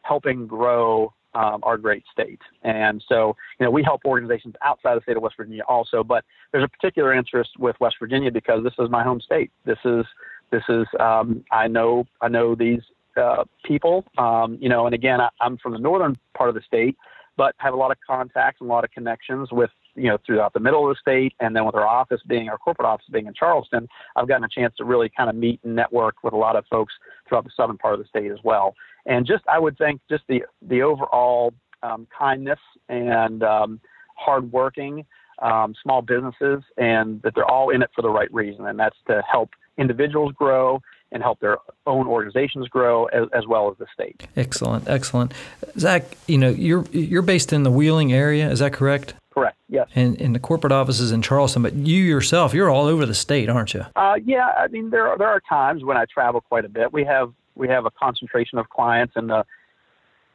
helping 0.02 0.46
grow 0.46 1.12
um, 1.36 1.60
our 1.62 1.76
great 1.76 2.04
state. 2.10 2.40
And 2.62 3.04
so, 3.08 3.36
you 3.60 3.66
know, 3.66 3.70
we 3.70 3.82
help 3.82 4.00
organizations 4.06 4.54
outside 4.64 4.96
the 4.96 5.02
state 5.02 5.16
of 5.16 5.22
West 5.22 5.36
Virginia 5.36 5.62
also, 5.68 6.02
but 6.02 6.24
there's 6.50 6.64
a 6.64 6.68
particular 6.68 7.12
interest 7.12 7.50
with 7.58 7.76
West 7.78 7.96
Virginia 8.00 8.32
because 8.32 8.64
this 8.64 8.72
is 8.78 8.88
my 8.88 9.04
home 9.04 9.20
state. 9.20 9.50
This 9.64 9.78
is 9.84 10.04
this 10.50 10.62
is 10.68 10.86
um, 10.98 11.44
I 11.52 11.68
know 11.68 12.06
I 12.22 12.28
know 12.28 12.54
these 12.54 12.80
uh, 13.16 13.44
people, 13.64 14.04
um, 14.16 14.56
you 14.60 14.68
know, 14.68 14.86
and 14.86 14.94
again, 14.94 15.20
I, 15.20 15.28
I'm 15.40 15.58
from 15.58 15.72
the 15.72 15.78
northern 15.78 16.16
part 16.34 16.48
of 16.48 16.54
the 16.54 16.62
state, 16.62 16.96
but 17.36 17.54
have 17.58 17.74
a 17.74 17.76
lot 17.76 17.90
of 17.90 17.98
contacts 18.06 18.60
and 18.60 18.70
a 18.70 18.72
lot 18.72 18.84
of 18.84 18.90
connections 18.90 19.50
with 19.52 19.70
you 19.94 20.08
know 20.08 20.18
throughout 20.24 20.52
the 20.52 20.60
middle 20.60 20.88
of 20.88 20.94
the 20.94 21.00
state 21.00 21.34
and 21.40 21.56
then 21.56 21.64
with 21.64 21.74
our 21.74 21.86
office 21.86 22.20
being 22.26 22.48
our 22.48 22.58
corporate 22.58 22.86
office 22.86 23.06
being 23.10 23.26
in 23.26 23.32
charleston 23.32 23.88
i've 24.14 24.28
gotten 24.28 24.44
a 24.44 24.48
chance 24.48 24.74
to 24.76 24.84
really 24.84 25.10
kind 25.16 25.30
of 25.30 25.36
meet 25.36 25.58
and 25.64 25.74
network 25.74 26.16
with 26.22 26.34
a 26.34 26.36
lot 26.36 26.54
of 26.54 26.66
folks 26.70 26.92
throughout 27.26 27.44
the 27.44 27.50
southern 27.56 27.78
part 27.78 27.94
of 27.94 28.00
the 28.00 28.06
state 28.06 28.30
as 28.30 28.38
well 28.44 28.74
and 29.06 29.26
just 29.26 29.44
i 29.48 29.58
would 29.58 29.76
think 29.78 30.00
just 30.08 30.24
the 30.28 30.42
the 30.62 30.82
overall 30.82 31.52
um, 31.82 32.06
kindness 32.16 32.58
and 32.88 33.42
um, 33.42 33.80
hardworking 34.16 35.04
um, 35.40 35.74
small 35.82 36.02
businesses 36.02 36.62
and 36.78 37.20
that 37.22 37.34
they're 37.34 37.50
all 37.50 37.70
in 37.70 37.82
it 37.82 37.90
for 37.94 38.02
the 38.02 38.08
right 38.08 38.32
reason 38.32 38.66
and 38.66 38.78
that's 38.78 38.96
to 39.06 39.22
help 39.30 39.50
individuals 39.78 40.32
grow 40.32 40.80
and 41.12 41.22
help 41.22 41.40
their 41.40 41.58
own 41.86 42.06
organizations 42.06 42.68
grow 42.68 43.06
as, 43.06 43.28
as, 43.32 43.46
well 43.46 43.70
as 43.70 43.78
the 43.78 43.86
state. 43.92 44.26
Excellent, 44.36 44.88
excellent. 44.88 45.32
Zach, 45.78 46.04
you 46.26 46.38
know 46.38 46.50
you're 46.50 46.84
you're 46.90 47.22
based 47.22 47.52
in 47.52 47.62
the 47.62 47.70
Wheeling 47.70 48.12
area, 48.12 48.50
is 48.50 48.58
that 48.58 48.72
correct? 48.72 49.14
Correct. 49.32 49.56
Yes. 49.68 49.88
And 49.94 50.16
in 50.16 50.32
the 50.32 50.38
corporate 50.38 50.72
offices 50.72 51.12
in 51.12 51.20
Charleston, 51.22 51.62
but 51.62 51.74
you 51.74 52.02
yourself, 52.02 52.54
you're 52.54 52.70
all 52.70 52.86
over 52.86 53.04
the 53.04 53.14
state, 53.14 53.48
aren't 53.48 53.74
you? 53.74 53.84
Uh, 53.94 54.14
yeah, 54.24 54.52
I 54.58 54.68
mean 54.68 54.90
there 54.90 55.08
are, 55.08 55.18
there 55.18 55.28
are 55.28 55.40
times 55.48 55.84
when 55.84 55.96
I 55.96 56.06
travel 56.06 56.40
quite 56.40 56.64
a 56.64 56.68
bit. 56.68 56.92
We 56.92 57.04
have 57.04 57.32
we 57.56 57.68
have 57.68 57.86
a 57.86 57.90
concentration 57.90 58.58
of 58.58 58.68
clients 58.68 59.14
in 59.16 59.26
the 59.26 59.44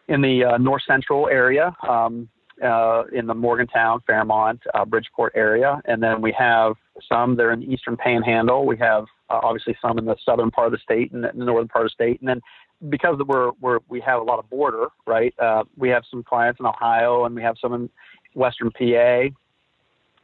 in 0.08 0.22
the 0.22 0.44
uh, 0.44 0.58
north 0.58 0.84
central 0.86 1.30
area. 1.30 1.76
Um, 1.88 2.30
uh, 2.62 3.06
in 3.12 3.26
the 3.26 3.34
Morgantown, 3.34 4.02
Fairmont, 4.06 4.62
uh, 4.76 4.86
Bridgeport 4.86 5.34
area, 5.36 5.82
and 5.86 6.04
then 6.04 6.22
we 6.22 6.32
have 6.34 6.74
some 7.10 7.36
that 7.36 7.44
are 7.44 7.52
in 7.52 7.62
the 7.62 7.74
Eastern 7.74 7.98
Panhandle. 7.98 8.68
We 8.68 8.78
have 8.78 9.06
uh, 9.32 9.40
obviously 9.42 9.76
some 9.82 9.98
in 9.98 10.06
the 10.06 10.16
southern 10.24 10.52
part 10.52 10.68
of 10.68 10.74
the 10.74 10.78
state 10.78 11.12
and 11.12 11.24
the 11.24 11.32
northern 11.34 11.68
part 11.68 11.86
of 11.86 11.92
the 11.92 11.94
state, 11.94 12.20
and 12.20 12.30
then 12.30 12.42
because 12.90 13.20
we're, 13.26 13.52
we're 13.62 13.80
we 13.90 14.00
have 14.02 14.22
a 14.22 14.24
lot 14.24 14.40
of 14.40 14.50
border, 14.50 14.88
right? 15.06 15.34
Uh, 15.40 15.64
we 15.78 15.90
have 15.90 16.04
some 16.10 16.24
clients 16.24 16.60
in 16.60 16.66
Ohio, 16.66 17.26
and 17.26 17.36
we 17.36 17.42
have 17.42 17.56
some 17.60 17.74
in 17.74 17.90
Western 18.34 18.72
PA, 18.72 19.24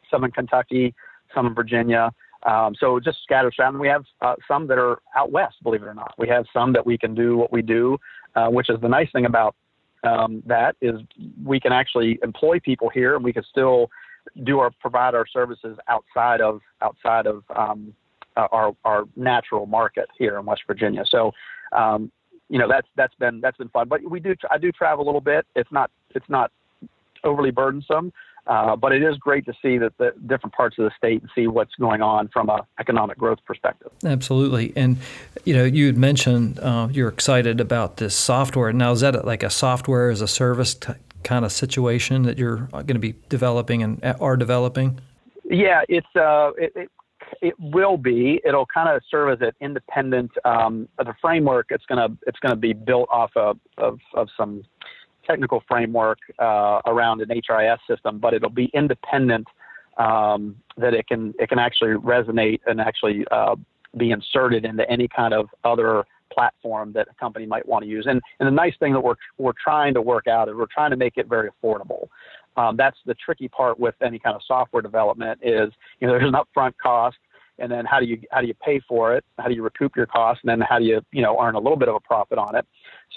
some 0.09 0.23
in 0.23 0.31
Kentucky, 0.31 0.93
some 1.33 1.47
in 1.47 1.53
Virginia. 1.53 2.11
Um, 2.45 2.75
so 2.79 2.99
just 2.99 3.21
scattered 3.23 3.53
around. 3.59 3.79
We 3.79 3.87
have 3.87 4.05
uh, 4.21 4.35
some 4.47 4.67
that 4.67 4.77
are 4.77 4.99
out 5.15 5.31
west, 5.31 5.55
believe 5.63 5.81
it 5.81 5.87
or 5.87 5.93
not. 5.93 6.13
We 6.17 6.27
have 6.27 6.45
some 6.53 6.71
that 6.73 6.85
we 6.85 6.97
can 6.97 7.15
do 7.15 7.35
what 7.35 7.51
we 7.51 7.61
do, 7.61 7.97
uh, 8.35 8.47
which 8.47 8.69
is 8.69 8.79
the 8.81 8.87
nice 8.87 9.11
thing 9.11 9.25
about 9.25 9.55
um, 10.03 10.43
that 10.45 10.75
is 10.81 11.01
we 11.43 11.59
can 11.59 11.71
actually 11.73 12.19
employ 12.23 12.59
people 12.59 12.89
here 12.89 13.15
and 13.15 13.23
we 13.23 13.33
can 13.33 13.43
still 13.43 13.89
do 14.43 14.59
our 14.59 14.71
provide 14.79 15.15
our 15.15 15.25
services 15.25 15.77
outside 15.87 16.41
of 16.41 16.61
outside 16.81 17.25
of 17.25 17.43
um, 17.55 17.93
our 18.35 18.75
our 18.85 19.05
natural 19.15 19.65
market 19.65 20.07
here 20.17 20.37
in 20.37 20.45
West 20.45 20.61
Virginia. 20.67 21.03
So 21.07 21.31
um, 21.71 22.11
you 22.49 22.59
know 22.59 22.67
that's 22.67 22.87
that's 22.95 23.15
been 23.15 23.41
that's 23.41 23.57
been 23.57 23.69
fun. 23.69 23.87
But 23.87 24.01
we 24.09 24.19
do 24.19 24.35
I 24.51 24.57
do 24.57 24.71
travel 24.71 25.03
a 25.03 25.07
little 25.07 25.21
bit. 25.21 25.45
It's 25.55 25.71
not 25.71 25.89
it's 26.13 26.29
not 26.29 26.51
overly 27.23 27.51
burdensome. 27.51 28.13
Uh, 28.47 28.75
but 28.75 28.93
it 28.93 29.03
is 29.03 29.17
great 29.17 29.45
to 29.45 29.53
see 29.61 29.77
that 29.77 29.97
the 29.97 30.13
different 30.25 30.53
parts 30.53 30.77
of 30.79 30.85
the 30.85 30.91
state 30.97 31.21
and 31.21 31.29
see 31.35 31.47
what's 31.47 31.75
going 31.75 32.01
on 32.01 32.29
from 32.29 32.49
an 32.49 32.61
economic 32.79 33.17
growth 33.17 33.39
perspective. 33.45 33.91
Absolutely, 34.05 34.71
and 34.75 34.97
you 35.43 35.53
know 35.53 35.65
you 35.65 35.87
had 35.87 35.97
mentioned 35.97 36.59
uh, 36.59 36.87
you're 36.91 37.09
excited 37.09 37.59
about 37.59 37.97
this 37.97 38.15
software. 38.15 38.71
Now 38.71 38.91
is 38.91 39.01
that 39.01 39.25
like 39.25 39.43
a 39.43 39.49
software 39.49 40.09
as 40.09 40.21
a 40.21 40.27
service 40.27 40.75
t- 40.75 40.93
kind 41.23 41.43
of 41.43 41.51
situation 41.51 42.23
that 42.23 42.37
you're 42.37 42.67
going 42.71 42.87
to 42.87 42.99
be 42.99 43.15
developing 43.27 43.83
and 43.83 44.01
are 44.21 44.37
developing? 44.37 44.99
Yeah, 45.43 45.81
it's 45.89 46.07
uh, 46.15 46.51
it, 46.57 46.71
it, 46.75 46.91
it 47.41 47.55
will 47.59 47.97
be. 47.97 48.41
It'll 48.45 48.65
kind 48.65 48.95
of 48.95 49.01
serve 49.09 49.41
as 49.41 49.47
an 49.47 49.53
independent 49.61 50.31
um, 50.45 50.87
the 50.97 51.13
framework. 51.21 51.67
It's 51.69 51.85
gonna 51.85 52.09
it's 52.25 52.39
gonna 52.39 52.55
be 52.55 52.73
built 52.73 53.09
off 53.11 53.31
of 53.35 53.59
of, 53.77 53.99
of 54.13 54.29
some 54.37 54.63
technical 55.27 55.63
framework 55.67 56.19
uh, 56.39 56.79
around 56.85 57.21
an 57.21 57.29
HRIS 57.29 57.79
system, 57.87 58.17
but 58.19 58.33
it'll 58.33 58.49
be 58.49 58.71
independent. 58.73 59.47
Um, 59.97 60.55
that 60.77 60.93
it 60.93 61.07
can 61.07 61.33
it 61.39 61.49
can 61.49 61.57
actually 61.57 61.93
resonate 61.93 62.59
and 62.67 62.79
actually 62.79 63.25
uh, 63.31 63.55
be 63.97 64.11
inserted 64.11 64.63
into 64.63 64.87
any 64.89 65.07
kind 65.07 65.33
of 65.33 65.49
other 65.63 66.05
platform 66.31 66.91
that 66.93 67.07
a 67.09 67.13
company 67.15 67.45
might 67.45 67.67
want 67.67 67.83
to 67.83 67.89
use. 67.89 68.05
And, 68.07 68.21
and 68.39 68.47
the 68.47 68.51
nice 68.51 68.73
thing 68.79 68.93
that 68.93 68.99
we're, 68.99 69.15
we're 69.37 69.53
trying 69.61 69.93
to 69.95 70.01
work 70.01 70.27
out 70.27 70.49
is 70.49 70.55
we're 70.55 70.65
trying 70.71 70.91
to 70.91 70.97
make 70.97 71.17
it 71.17 71.27
very 71.27 71.49
affordable. 71.49 72.07
Um, 72.57 72.75
that's 72.75 72.97
the 73.05 73.15
tricky 73.15 73.47
part 73.47 73.79
with 73.79 73.95
any 74.01 74.19
kind 74.19 74.35
of 74.35 74.41
software 74.47 74.81
development 74.81 75.39
is, 75.41 75.71
you 75.99 76.07
know, 76.07 76.13
there's 76.13 76.27
an 76.27 76.35
upfront 76.35 76.73
cost 76.81 77.17
and 77.59 77.71
then 77.71 77.85
how 77.85 77.99
do 77.99 78.05
you, 78.05 78.19
how 78.31 78.41
do 78.41 78.47
you 78.47 78.53
pay 78.55 78.79
for 78.87 79.15
it? 79.15 79.23
How 79.39 79.47
do 79.47 79.55
you 79.55 79.63
recoup 79.63 79.95
your 79.95 80.05
costs? 80.05 80.43
And 80.43 80.49
then 80.49 80.67
how 80.67 80.79
do 80.79 80.85
you, 80.85 81.01
you 81.11 81.21
know, 81.21 81.39
earn 81.41 81.55
a 81.55 81.59
little 81.59 81.77
bit 81.77 81.87
of 81.87 81.95
a 81.95 81.99
profit 81.99 82.37
on 82.37 82.55
it? 82.55 82.65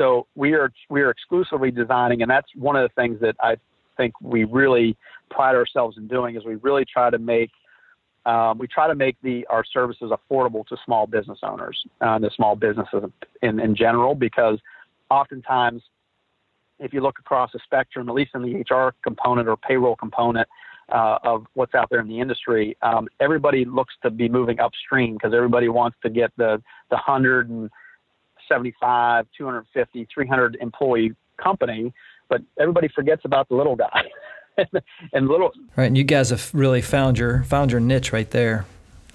So 0.01 0.27
we 0.35 0.55
are, 0.55 0.73
we 0.89 1.03
are 1.03 1.11
exclusively 1.11 1.71
designing, 1.71 2.23
and 2.23 2.31
that's 2.31 2.49
one 2.55 2.75
of 2.75 2.89
the 2.89 2.95
things 2.95 3.21
that 3.21 3.37
I 3.39 3.57
think 3.99 4.15
we 4.23 4.45
really 4.45 4.97
pride 5.29 5.55
ourselves 5.55 5.99
in 5.99 6.09
doing 6.09 6.37
is 6.37 6.45
we 6.45 6.55
really 6.57 6.87
try 6.91 7.11
to 7.11 7.19
make 7.19 7.51
um, 8.27 8.59
we 8.59 8.67
try 8.67 8.87
to 8.87 8.95
make 8.95 9.17
the 9.23 9.47
our 9.49 9.65
services 9.65 10.11
affordable 10.11 10.67
to 10.67 10.77
small 10.85 11.07
business 11.07 11.39
owners 11.43 11.79
uh, 12.03 12.15
and 12.15 12.25
the 12.25 12.31
small 12.37 12.55
businesses 12.55 13.03
in, 13.43 13.61
in 13.61 13.75
general 13.75 14.15
because 14.15 14.59
oftentimes 15.11 15.83
if 16.79 16.93
you 16.93 17.01
look 17.01 17.19
across 17.19 17.51
the 17.53 17.61
spectrum, 17.65 18.09
at 18.09 18.15
least 18.15 18.33
in 18.35 18.43
the 18.43 18.75
HR 18.75 18.95
component 19.03 19.49
or 19.49 19.57
payroll 19.57 19.97
component 19.97 20.49
uh, 20.91 21.19
of 21.25 21.47
what's 21.55 21.75
out 21.75 21.89
there 21.91 22.01
in 22.01 22.09
the 22.09 22.21
industry, 22.21 22.77
um, 22.83 23.09
everybody 23.21 23.65
looks 23.65 23.95
to 24.03 24.11
be 24.11 24.29
moving 24.29 24.61
upstream 24.61 25.15
because 25.15 25.33
everybody 25.35 25.69
wants 25.69 25.97
to 26.03 26.11
get 26.11 26.31
the 26.37 26.63
the 26.91 26.97
175, 28.51 29.27
250, 29.37 30.09
300 30.13 30.59
employee 30.61 31.15
company, 31.43 31.93
but 32.29 32.43
everybody 32.59 32.89
forgets 32.89 33.23
about 33.25 33.49
the 33.49 33.55
little 33.55 33.77
guy. 33.77 34.05
and 35.13 35.29
little. 35.29 35.53
Right, 35.77 35.87
and 35.87 35.97
you 35.97 36.05
guys 36.05 36.31
have 36.31 36.51
really 36.53 36.83
found 36.83 37.19
your 37.19 37.45
found 37.45 37.71
your 37.71 37.81
niche 37.81 38.13
right 38.13 38.31
there. 38.31 38.67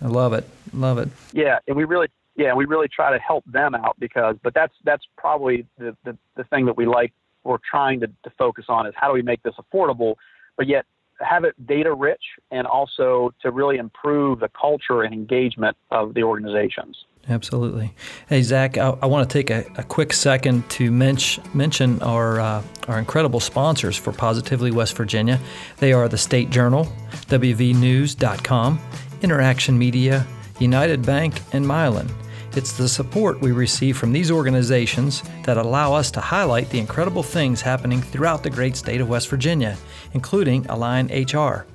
I 0.01 0.07
love 0.07 0.33
it, 0.33 0.47
love 0.73 0.97
it. 0.97 1.09
Yeah, 1.33 1.59
and 1.67 1.77
we 1.77 1.83
really, 1.83 2.07
yeah, 2.35 2.53
we 2.53 2.65
really 2.65 2.87
try 2.87 3.11
to 3.11 3.19
help 3.19 3.43
them 3.45 3.75
out 3.75 3.95
because, 3.99 4.37
but 4.41 4.53
that's 4.53 4.73
that's 4.83 5.03
probably 5.17 5.67
the 5.77 5.95
the, 6.03 6.17
the 6.35 6.45
thing 6.45 6.65
that 6.65 6.77
we 6.77 6.85
like. 6.85 7.13
We're 7.43 7.57
trying 7.69 7.99
to, 7.99 8.07
to 8.07 8.31
focus 8.39 8.65
on 8.69 8.87
is 8.87 8.93
how 8.95 9.07
do 9.09 9.13
we 9.13 9.21
make 9.21 9.43
this 9.43 9.53
affordable, 9.59 10.15
but 10.57 10.67
yet 10.67 10.85
have 11.19 11.43
it 11.43 11.53
data 11.67 11.93
rich 11.93 12.23
and 12.51 12.65
also 12.65 13.31
to 13.41 13.51
really 13.51 13.77
improve 13.77 14.39
the 14.39 14.49
culture 14.59 15.03
and 15.03 15.13
engagement 15.13 15.77
of 15.91 16.13
the 16.13 16.23
organizations. 16.23 17.05
Absolutely. 17.27 17.91
Hey, 18.29 18.43
Zach, 18.43 18.77
I, 18.77 18.95
I 19.01 19.07
want 19.07 19.27
to 19.27 19.33
take 19.33 19.49
a, 19.49 19.65
a, 19.77 19.83
quick 19.83 20.13
second 20.13 20.69
to 20.71 20.91
mench, 20.91 21.39
mention 21.55 21.99
our, 22.03 22.39
uh, 22.39 22.61
our 22.87 22.99
incredible 22.99 23.39
sponsors 23.39 23.97
for 23.97 24.11
Positively 24.11 24.69
West 24.69 24.95
Virginia. 24.95 25.39
They 25.77 25.91
are 25.91 26.07
the 26.07 26.19
State 26.19 26.51
Journal, 26.51 26.85
WVNews.com, 27.27 28.79
Interaction 29.23 29.77
Media, 29.77 30.27
United 30.59 31.03
Bank, 31.03 31.41
and 31.51 31.65
Mylan. 31.65 32.11
It's 32.55 32.73
the 32.73 32.87
support 32.87 33.41
we 33.41 33.51
receive 33.51 33.97
from 33.97 34.13
these 34.13 34.29
organizations 34.29 35.23
that 35.43 35.57
allow 35.57 35.93
us 35.93 36.11
to 36.11 36.21
highlight 36.21 36.69
the 36.69 36.79
incredible 36.79 37.23
things 37.23 37.59
happening 37.59 38.01
throughout 38.01 38.43
the 38.43 38.49
great 38.51 38.77
state 38.77 39.01
of 39.01 39.09
West 39.09 39.29
Virginia, 39.29 39.77
including 40.13 40.65
Align 40.67 41.07
HR. 41.07 41.65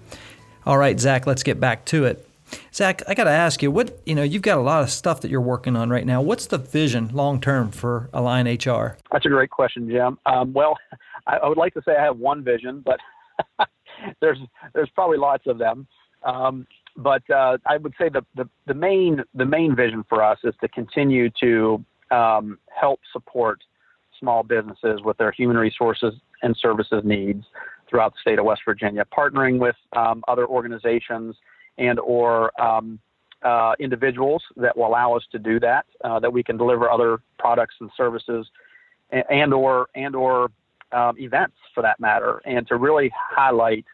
All 0.65 0.79
right, 0.79 0.99
Zach, 0.99 1.27
let's 1.27 1.43
get 1.43 1.59
back 1.59 1.85
to 1.87 2.05
it. 2.05 2.30
Zach, 2.73 3.03
I 3.09 3.15
got 3.15 3.25
to 3.25 3.31
ask 3.31 3.63
you, 3.63 3.71
what 3.71 4.01
you 4.07 4.15
know, 4.15 4.23
you've 4.23 4.43
got 4.43 4.59
a 4.59 4.63
lot 4.63 4.83
of 4.83 4.91
stuff 4.91 5.21
that 5.21 5.31
you're 5.31 5.41
working 5.41 5.77
on 5.77 5.91
right 5.91 6.07
now. 6.07 6.21
What's 6.23 6.47
the 6.47 6.59
vision 6.59 7.11
long 7.13 7.41
term 7.41 7.71
for 7.71 8.09
Align 8.13 8.47
HR? 8.47 8.97
That's 9.13 9.27
a 9.27 9.29
great 9.29 9.51
question, 9.51 9.89
Jim. 9.89 10.19
Um, 10.27 10.53
well, 10.53 10.77
I, 11.27 11.37
I, 11.37 11.49
would 11.49 11.59
like 11.59 11.75
to 11.75 11.83
say 11.85 11.97
I 11.97 12.03
have 12.03 12.19
one 12.19 12.43
vision, 12.43 12.85
but 12.85 12.99
there's 14.21 14.39
there's 14.75 14.91
probably 14.91 15.19
lots 15.19 15.47
of 15.47 15.59
them. 15.59 15.87
Um, 16.23 16.67
but 16.97 17.29
uh, 17.31 17.59
I 17.67 17.77
would 17.79 17.95
say 17.99 18.09
the, 18.09 18.25
the, 18.35 18.49
the 18.67 18.75
main 18.75 19.23
the 19.35 19.47
main 19.47 19.75
vision 19.75 20.05
for 20.09 20.23
us 20.23 20.39
is 20.45 20.55
to 20.61 20.69
continue 20.69 21.31
to 21.41 21.85
um, 22.11 22.59
help 22.69 23.01
support 23.13 23.63
small 24.19 24.43
businesses 24.43 25.01
with 25.03 25.17
their 25.17 25.33
human 25.33 25.57
resources 25.57 26.15
and 26.43 26.57
services 26.57 27.03
needs 27.05 27.45
throughout 27.89 28.13
the 28.13 28.21
state 28.21 28.39
of 28.39 28.45
West 28.45 28.63
Virginia, 28.65 29.05
partnering 29.17 29.59
with 29.59 29.77
um, 29.97 30.23
other 30.29 30.47
organizations 30.47 31.35
and 31.79 31.99
or 31.99 32.59
um, 32.61 32.99
uh, 33.43 33.73
individuals 33.81 34.43
that 34.57 34.77
will 34.77 34.87
allow 34.87 35.15
us 35.15 35.23
to 35.33 35.39
do 35.39 35.59
that, 35.61 35.87
uh, 36.05 36.19
that 36.21 36.33
we 36.33 36.43
can 36.43 36.57
deliver 36.57 36.91
other 36.91 37.19
products 37.39 37.75
and 37.81 37.91
services, 37.97 38.47
and, 39.11 39.53
or 39.53 39.89
and 39.95 40.15
or 40.15 40.51
um, 40.93 41.17
events 41.19 41.57
for 41.75 41.83
that 41.83 41.99
matter, 42.01 42.41
and 42.45 42.67
to 42.69 42.77
really 42.77 43.11
highlight, 43.15 43.85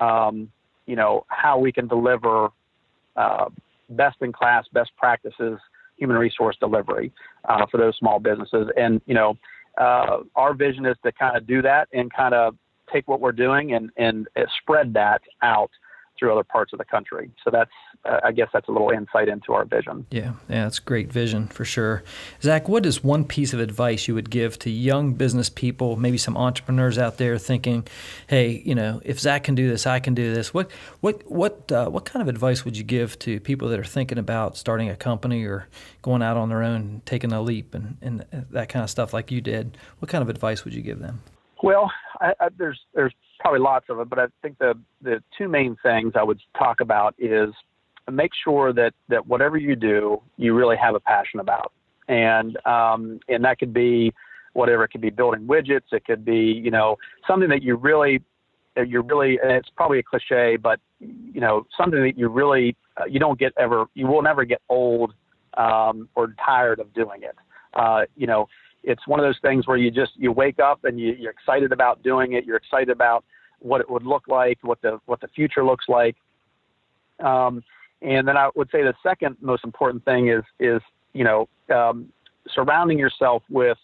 um, 0.00 0.50
you 0.86 0.96
know, 0.96 1.24
how 1.28 1.58
we 1.58 1.72
can 1.72 1.86
deliver 1.86 2.48
uh, 3.16 3.46
best 3.90 4.16
in 4.20 4.32
class, 4.32 4.64
best 4.72 4.90
practices, 4.96 5.58
human 5.96 6.16
resource 6.16 6.56
delivery 6.60 7.12
uh, 7.48 7.64
for 7.70 7.78
those 7.78 7.96
small 7.98 8.18
businesses, 8.18 8.68
and 8.76 9.00
you 9.06 9.14
know, 9.14 9.36
uh, 9.78 10.18
our 10.34 10.54
vision 10.54 10.84
is 10.84 10.96
to 11.04 11.12
kind 11.12 11.36
of 11.36 11.46
do 11.46 11.62
that 11.62 11.88
and 11.92 12.12
kind 12.12 12.34
of 12.34 12.56
take 12.92 13.06
what 13.08 13.20
we're 13.20 13.32
doing 13.32 13.74
and 13.74 13.90
and 13.96 14.28
spread 14.60 14.92
that 14.94 15.20
out 15.42 15.70
through 16.18 16.32
other 16.32 16.44
parts 16.44 16.72
of 16.72 16.78
the 16.78 16.84
country. 16.84 17.30
So 17.44 17.50
that's, 17.50 17.70
uh, 18.04 18.20
I 18.24 18.32
guess, 18.32 18.48
that's 18.52 18.68
a 18.68 18.72
little 18.72 18.90
insight 18.90 19.28
into 19.28 19.52
our 19.52 19.64
vision. 19.64 20.06
Yeah, 20.10 20.32
yeah, 20.48 20.64
that's 20.64 20.78
great 20.78 21.12
vision 21.12 21.48
for 21.48 21.64
sure. 21.64 22.02
Zach, 22.42 22.68
what 22.68 22.86
is 22.86 23.02
one 23.02 23.24
piece 23.24 23.52
of 23.52 23.60
advice 23.60 24.08
you 24.08 24.14
would 24.14 24.30
give 24.30 24.58
to 24.60 24.70
young 24.70 25.14
business 25.14 25.48
people, 25.48 25.96
maybe 25.96 26.18
some 26.18 26.36
entrepreneurs 26.36 26.98
out 26.98 27.18
there 27.18 27.38
thinking, 27.38 27.86
"Hey, 28.26 28.62
you 28.64 28.74
know, 28.74 29.00
if 29.04 29.20
Zach 29.20 29.44
can 29.44 29.54
do 29.54 29.68
this, 29.68 29.86
I 29.86 30.00
can 30.00 30.14
do 30.14 30.34
this." 30.34 30.52
What, 30.52 30.70
what, 31.00 31.30
what, 31.30 31.70
uh, 31.72 31.88
what 31.88 32.04
kind 32.04 32.22
of 32.22 32.28
advice 32.28 32.64
would 32.64 32.76
you 32.76 32.84
give 32.84 33.18
to 33.20 33.40
people 33.40 33.68
that 33.68 33.78
are 33.78 33.84
thinking 33.84 34.18
about 34.18 34.56
starting 34.56 34.88
a 34.88 34.96
company 34.96 35.44
or 35.44 35.68
going 36.02 36.22
out 36.22 36.36
on 36.36 36.48
their 36.48 36.62
own, 36.62 37.02
taking 37.04 37.32
a 37.32 37.40
leap, 37.42 37.74
and, 37.74 37.96
and 38.02 38.24
that 38.50 38.68
kind 38.68 38.82
of 38.82 38.90
stuff, 38.90 39.12
like 39.12 39.30
you 39.30 39.40
did? 39.40 39.76
What 39.98 40.08
kind 40.08 40.22
of 40.22 40.28
advice 40.28 40.64
would 40.64 40.74
you 40.74 40.82
give 40.82 41.00
them? 41.00 41.22
Well, 41.62 41.90
I, 42.20 42.34
I, 42.40 42.48
there's 42.56 42.80
there's 42.94 43.14
probably 43.40 43.60
lots 43.60 43.86
of 43.88 44.00
it, 44.00 44.08
but 44.08 44.18
I 44.18 44.26
think 44.42 44.58
the 44.58 44.74
the 45.02 45.22
two 45.36 45.48
main 45.48 45.76
things 45.82 46.12
I 46.14 46.22
would 46.22 46.40
talk 46.58 46.80
about 46.80 47.14
is 47.18 47.50
make 48.10 48.32
sure 48.44 48.72
that 48.72 48.92
that 49.08 49.26
whatever 49.26 49.56
you 49.56 49.76
do, 49.76 50.20
you 50.36 50.54
really 50.54 50.76
have 50.76 50.94
a 50.94 51.00
passion 51.00 51.40
about, 51.40 51.72
and 52.08 52.56
um, 52.66 53.20
and 53.28 53.44
that 53.44 53.58
could 53.58 53.72
be 53.72 54.12
whatever 54.52 54.84
it 54.84 54.88
could 54.88 55.00
be 55.00 55.10
building 55.10 55.46
widgets, 55.46 55.92
it 55.92 56.04
could 56.04 56.24
be 56.24 56.36
you 56.36 56.70
know 56.70 56.96
something 57.26 57.48
that 57.48 57.62
you 57.62 57.76
really 57.76 58.22
you're 58.86 59.02
really 59.02 59.38
and 59.42 59.52
it's 59.52 59.70
probably 59.76 59.98
a 59.98 60.02
cliche, 60.02 60.56
but 60.56 60.80
you 61.00 61.40
know 61.40 61.66
something 61.76 62.02
that 62.02 62.16
you 62.16 62.28
really 62.28 62.76
uh, 63.00 63.04
you 63.04 63.18
don't 63.18 63.38
get 63.38 63.52
ever 63.58 63.86
you 63.94 64.06
will 64.06 64.22
never 64.22 64.44
get 64.44 64.60
old 64.68 65.14
um, 65.56 66.08
or 66.14 66.34
tired 66.44 66.80
of 66.80 66.92
doing 66.94 67.22
it. 67.22 67.36
Uh, 67.74 68.02
you 68.16 68.26
know, 68.26 68.48
it's 68.86 69.06
one 69.06 69.18
of 69.20 69.26
those 69.26 69.38
things 69.42 69.66
where 69.66 69.76
you 69.76 69.90
just 69.90 70.12
you 70.16 70.32
wake 70.32 70.60
up 70.60 70.84
and 70.84 70.98
you, 70.98 71.14
you're 71.18 71.32
excited 71.32 71.72
about 71.72 72.02
doing 72.02 72.32
it. 72.32 72.44
You're 72.46 72.56
excited 72.56 72.88
about 72.88 73.24
what 73.58 73.80
it 73.80 73.90
would 73.90 74.04
look 74.04 74.28
like, 74.28 74.58
what 74.62 74.80
the 74.80 74.98
what 75.06 75.20
the 75.20 75.28
future 75.28 75.64
looks 75.64 75.86
like. 75.88 76.16
Um, 77.20 77.62
and 78.00 78.26
then 78.26 78.36
I 78.36 78.50
would 78.54 78.70
say 78.70 78.82
the 78.82 78.94
second 79.02 79.36
most 79.40 79.64
important 79.64 80.04
thing 80.04 80.28
is 80.28 80.44
is 80.60 80.80
you 81.12 81.24
know 81.24 81.48
um, 81.74 82.10
surrounding 82.54 82.98
yourself 82.98 83.42
with 83.50 83.76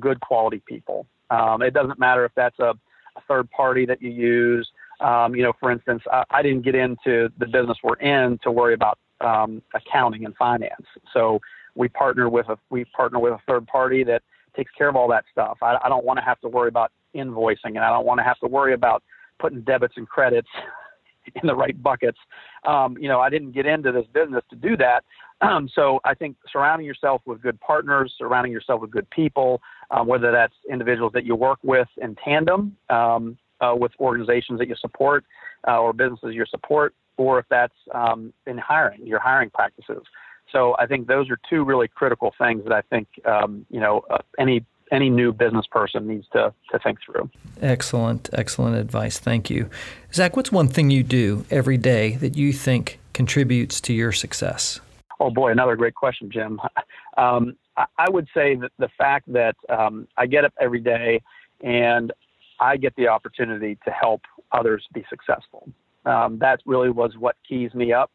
good 0.00 0.20
quality 0.20 0.60
people. 0.66 1.06
Um, 1.30 1.62
it 1.62 1.72
doesn't 1.72 1.98
matter 1.98 2.24
if 2.24 2.32
that's 2.34 2.58
a, 2.58 2.74
a 3.16 3.20
third 3.28 3.48
party 3.50 3.86
that 3.86 4.02
you 4.02 4.10
use. 4.10 4.68
Um, 5.00 5.34
you 5.34 5.42
know, 5.42 5.52
for 5.58 5.70
instance, 5.70 6.02
I, 6.10 6.24
I, 6.30 6.42
didn't 6.42 6.62
get 6.62 6.74
into 6.74 7.28
the 7.38 7.46
business 7.46 7.76
we're 7.82 7.96
in 7.96 8.38
to 8.44 8.52
worry 8.52 8.74
about 8.74 8.98
um, 9.20 9.60
accounting 9.74 10.24
and 10.24 10.36
finance. 10.36 10.86
So 11.12 11.40
we 11.74 11.88
partner 11.88 12.28
with 12.28 12.48
a 12.48 12.58
we 12.70 12.84
partner 12.84 13.18
with 13.18 13.32
a 13.32 13.40
third 13.46 13.66
party 13.66 14.04
that 14.04 14.22
takes 14.56 14.72
care 14.76 14.88
of 14.88 14.96
all 14.96 15.08
that 15.08 15.24
stuff. 15.30 15.58
I, 15.62 15.76
I 15.84 15.88
don't 15.88 16.04
want 16.04 16.18
to 16.18 16.24
have 16.24 16.40
to 16.40 16.48
worry 16.48 16.68
about 16.68 16.92
invoicing, 17.14 17.76
and 17.76 17.80
I 17.80 17.90
don't 17.90 18.06
want 18.06 18.18
to 18.18 18.24
have 18.24 18.38
to 18.40 18.46
worry 18.46 18.74
about 18.74 19.02
putting 19.38 19.62
debits 19.62 19.94
and 19.96 20.08
credits 20.08 20.48
in 21.42 21.46
the 21.46 21.54
right 21.54 21.80
buckets. 21.82 22.18
Um, 22.66 22.96
you 22.98 23.08
know, 23.08 23.20
I 23.20 23.30
didn't 23.30 23.52
get 23.52 23.66
into 23.66 23.92
this 23.92 24.06
business 24.12 24.44
to 24.50 24.56
do 24.56 24.76
that. 24.78 25.04
Um, 25.40 25.68
so 25.74 25.98
I 26.04 26.14
think 26.14 26.36
surrounding 26.52 26.86
yourself 26.86 27.22
with 27.26 27.42
good 27.42 27.60
partners, 27.60 28.14
surrounding 28.16 28.52
yourself 28.52 28.80
with 28.80 28.92
good 28.92 29.10
people, 29.10 29.60
um, 29.90 30.06
whether 30.06 30.30
that's 30.30 30.54
individuals 30.70 31.12
that 31.14 31.24
you 31.24 31.34
work 31.34 31.58
with 31.64 31.88
in 32.00 32.16
tandem 32.24 32.76
um, 32.90 33.36
uh, 33.60 33.74
with 33.74 33.92
organizations 33.98 34.60
that 34.60 34.68
you 34.68 34.76
support 34.80 35.24
uh, 35.66 35.78
or 35.78 35.92
businesses 35.92 36.34
you 36.34 36.44
support, 36.48 36.94
or 37.16 37.40
if 37.40 37.46
that's 37.50 37.74
um, 37.92 38.32
in 38.46 38.56
hiring, 38.56 39.04
your 39.04 39.18
hiring 39.18 39.50
practices. 39.50 40.02
So 40.52 40.76
I 40.78 40.86
think 40.86 41.08
those 41.08 41.30
are 41.30 41.38
two 41.48 41.64
really 41.64 41.88
critical 41.88 42.34
things 42.38 42.62
that 42.64 42.72
I 42.72 42.82
think 42.82 43.08
um, 43.24 43.66
you 43.70 43.80
know 43.80 44.04
uh, 44.10 44.18
any 44.38 44.64
any 44.92 45.08
new 45.08 45.32
business 45.32 45.66
person 45.66 46.06
needs 46.06 46.26
to, 46.34 46.52
to 46.70 46.78
think 46.78 46.98
through. 47.04 47.30
Excellent, 47.62 48.28
excellent 48.34 48.76
advice. 48.76 49.18
Thank 49.18 49.48
you. 49.48 49.70
Zach, 50.12 50.36
what's 50.36 50.52
one 50.52 50.68
thing 50.68 50.90
you 50.90 51.02
do 51.02 51.46
every 51.50 51.78
day 51.78 52.16
that 52.16 52.36
you 52.36 52.52
think 52.52 52.98
contributes 53.14 53.80
to 53.80 53.94
your 53.94 54.12
success? 54.12 54.80
Oh, 55.18 55.30
boy, 55.30 55.50
another 55.50 55.76
great 55.76 55.94
question, 55.94 56.30
Jim. 56.30 56.60
Um, 57.18 57.58
I 57.76 58.08
would 58.08 58.26
say 58.32 58.54
that 58.56 58.70
the 58.78 58.88
fact 58.96 59.30
that 59.34 59.54
um, 59.68 60.08
I 60.16 60.24
get 60.24 60.46
up 60.46 60.54
every 60.58 60.80
day 60.80 61.20
and 61.62 62.10
I 62.58 62.78
get 62.78 62.96
the 62.96 63.08
opportunity 63.08 63.76
to 63.84 63.90
help 63.90 64.22
others 64.50 64.86
be 64.94 65.04
successful. 65.10 65.68
Um, 66.06 66.38
that 66.38 66.60
really 66.64 66.88
was 66.88 67.18
what 67.18 67.36
keys 67.46 67.74
me 67.74 67.92
up 67.92 68.10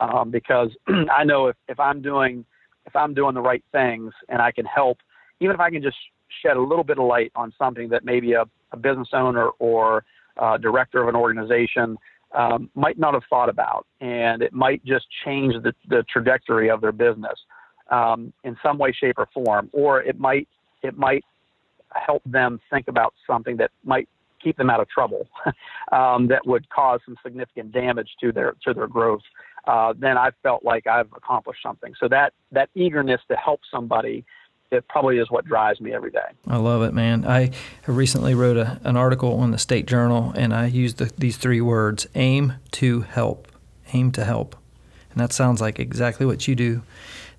um, 0.00 0.30
because 0.30 0.70
I 1.16 1.24
know 1.24 1.46
if, 1.48 1.56
if 1.68 1.78
I'm 1.78 2.02
doing 2.02 2.44
if 2.86 2.96
I'm 2.96 3.14
doing 3.14 3.34
the 3.34 3.42
right 3.42 3.62
things 3.72 4.12
and 4.28 4.40
I 4.40 4.50
can 4.50 4.64
help, 4.64 4.98
even 5.40 5.54
if 5.54 5.60
I 5.60 5.70
can 5.70 5.82
just 5.82 5.98
shed 6.42 6.56
a 6.56 6.60
little 6.60 6.82
bit 6.82 6.98
of 6.98 7.04
light 7.04 7.30
on 7.36 7.52
something 7.58 7.88
that 7.90 8.04
maybe 8.04 8.32
a, 8.32 8.44
a 8.72 8.76
business 8.76 9.08
owner 9.12 9.48
or 9.58 10.04
uh, 10.38 10.56
director 10.56 11.02
of 11.02 11.08
an 11.08 11.14
organization 11.14 11.98
um, 12.34 12.70
might 12.74 12.98
not 12.98 13.14
have 13.14 13.24
thought 13.28 13.48
about, 13.48 13.86
and 14.00 14.42
it 14.42 14.52
might 14.52 14.84
just 14.84 15.06
change 15.24 15.54
the, 15.62 15.74
the 15.88 16.04
trajectory 16.10 16.70
of 16.70 16.80
their 16.80 16.92
business 16.92 17.38
um, 17.90 18.32
in 18.44 18.56
some 18.62 18.78
way, 18.78 18.92
shape, 18.92 19.18
or 19.18 19.28
form, 19.34 19.68
or 19.72 20.02
it 20.02 20.18
might 20.18 20.48
it 20.82 20.96
might 20.96 21.24
help 21.92 22.22
them 22.24 22.60
think 22.70 22.88
about 22.88 23.12
something 23.26 23.56
that 23.56 23.70
might 23.84 24.08
keep 24.42 24.56
them 24.56 24.70
out 24.70 24.80
of 24.80 24.88
trouble, 24.88 25.28
um, 25.92 26.28
that 26.28 26.46
would 26.46 26.68
cause 26.70 27.00
some 27.04 27.16
significant 27.22 27.72
damage 27.72 28.08
to 28.20 28.32
their 28.32 28.54
to 28.64 28.72
their 28.72 28.86
growth. 28.86 29.22
Uh, 29.66 29.94
then 29.96 30.16
I 30.16 30.30
felt 30.42 30.64
like 30.64 30.86
I've 30.86 31.12
accomplished 31.14 31.62
something. 31.62 31.94
So 32.00 32.08
that 32.08 32.32
that 32.52 32.70
eagerness 32.74 33.20
to 33.28 33.36
help 33.36 33.60
somebody 33.70 34.24
it 34.70 34.86
probably 34.88 35.18
is 35.18 35.30
what 35.30 35.44
drives 35.44 35.80
me 35.80 35.92
every 35.92 36.10
day. 36.10 36.18
I 36.46 36.56
love 36.56 36.82
it, 36.82 36.94
man. 36.94 37.26
I 37.26 37.50
recently 37.86 38.34
wrote 38.34 38.56
a, 38.56 38.80
an 38.84 38.96
article 38.96 39.34
on 39.38 39.50
the 39.50 39.58
State 39.58 39.86
Journal, 39.86 40.32
and 40.36 40.54
I 40.54 40.66
used 40.66 40.98
the, 40.98 41.12
these 41.18 41.36
three 41.36 41.60
words: 41.60 42.06
aim 42.14 42.54
to 42.72 43.02
help, 43.02 43.48
aim 43.92 44.12
to 44.12 44.24
help, 44.24 44.56
and 45.10 45.20
that 45.20 45.32
sounds 45.32 45.60
like 45.60 45.78
exactly 45.78 46.24
what 46.24 46.46
you 46.46 46.54
do. 46.54 46.82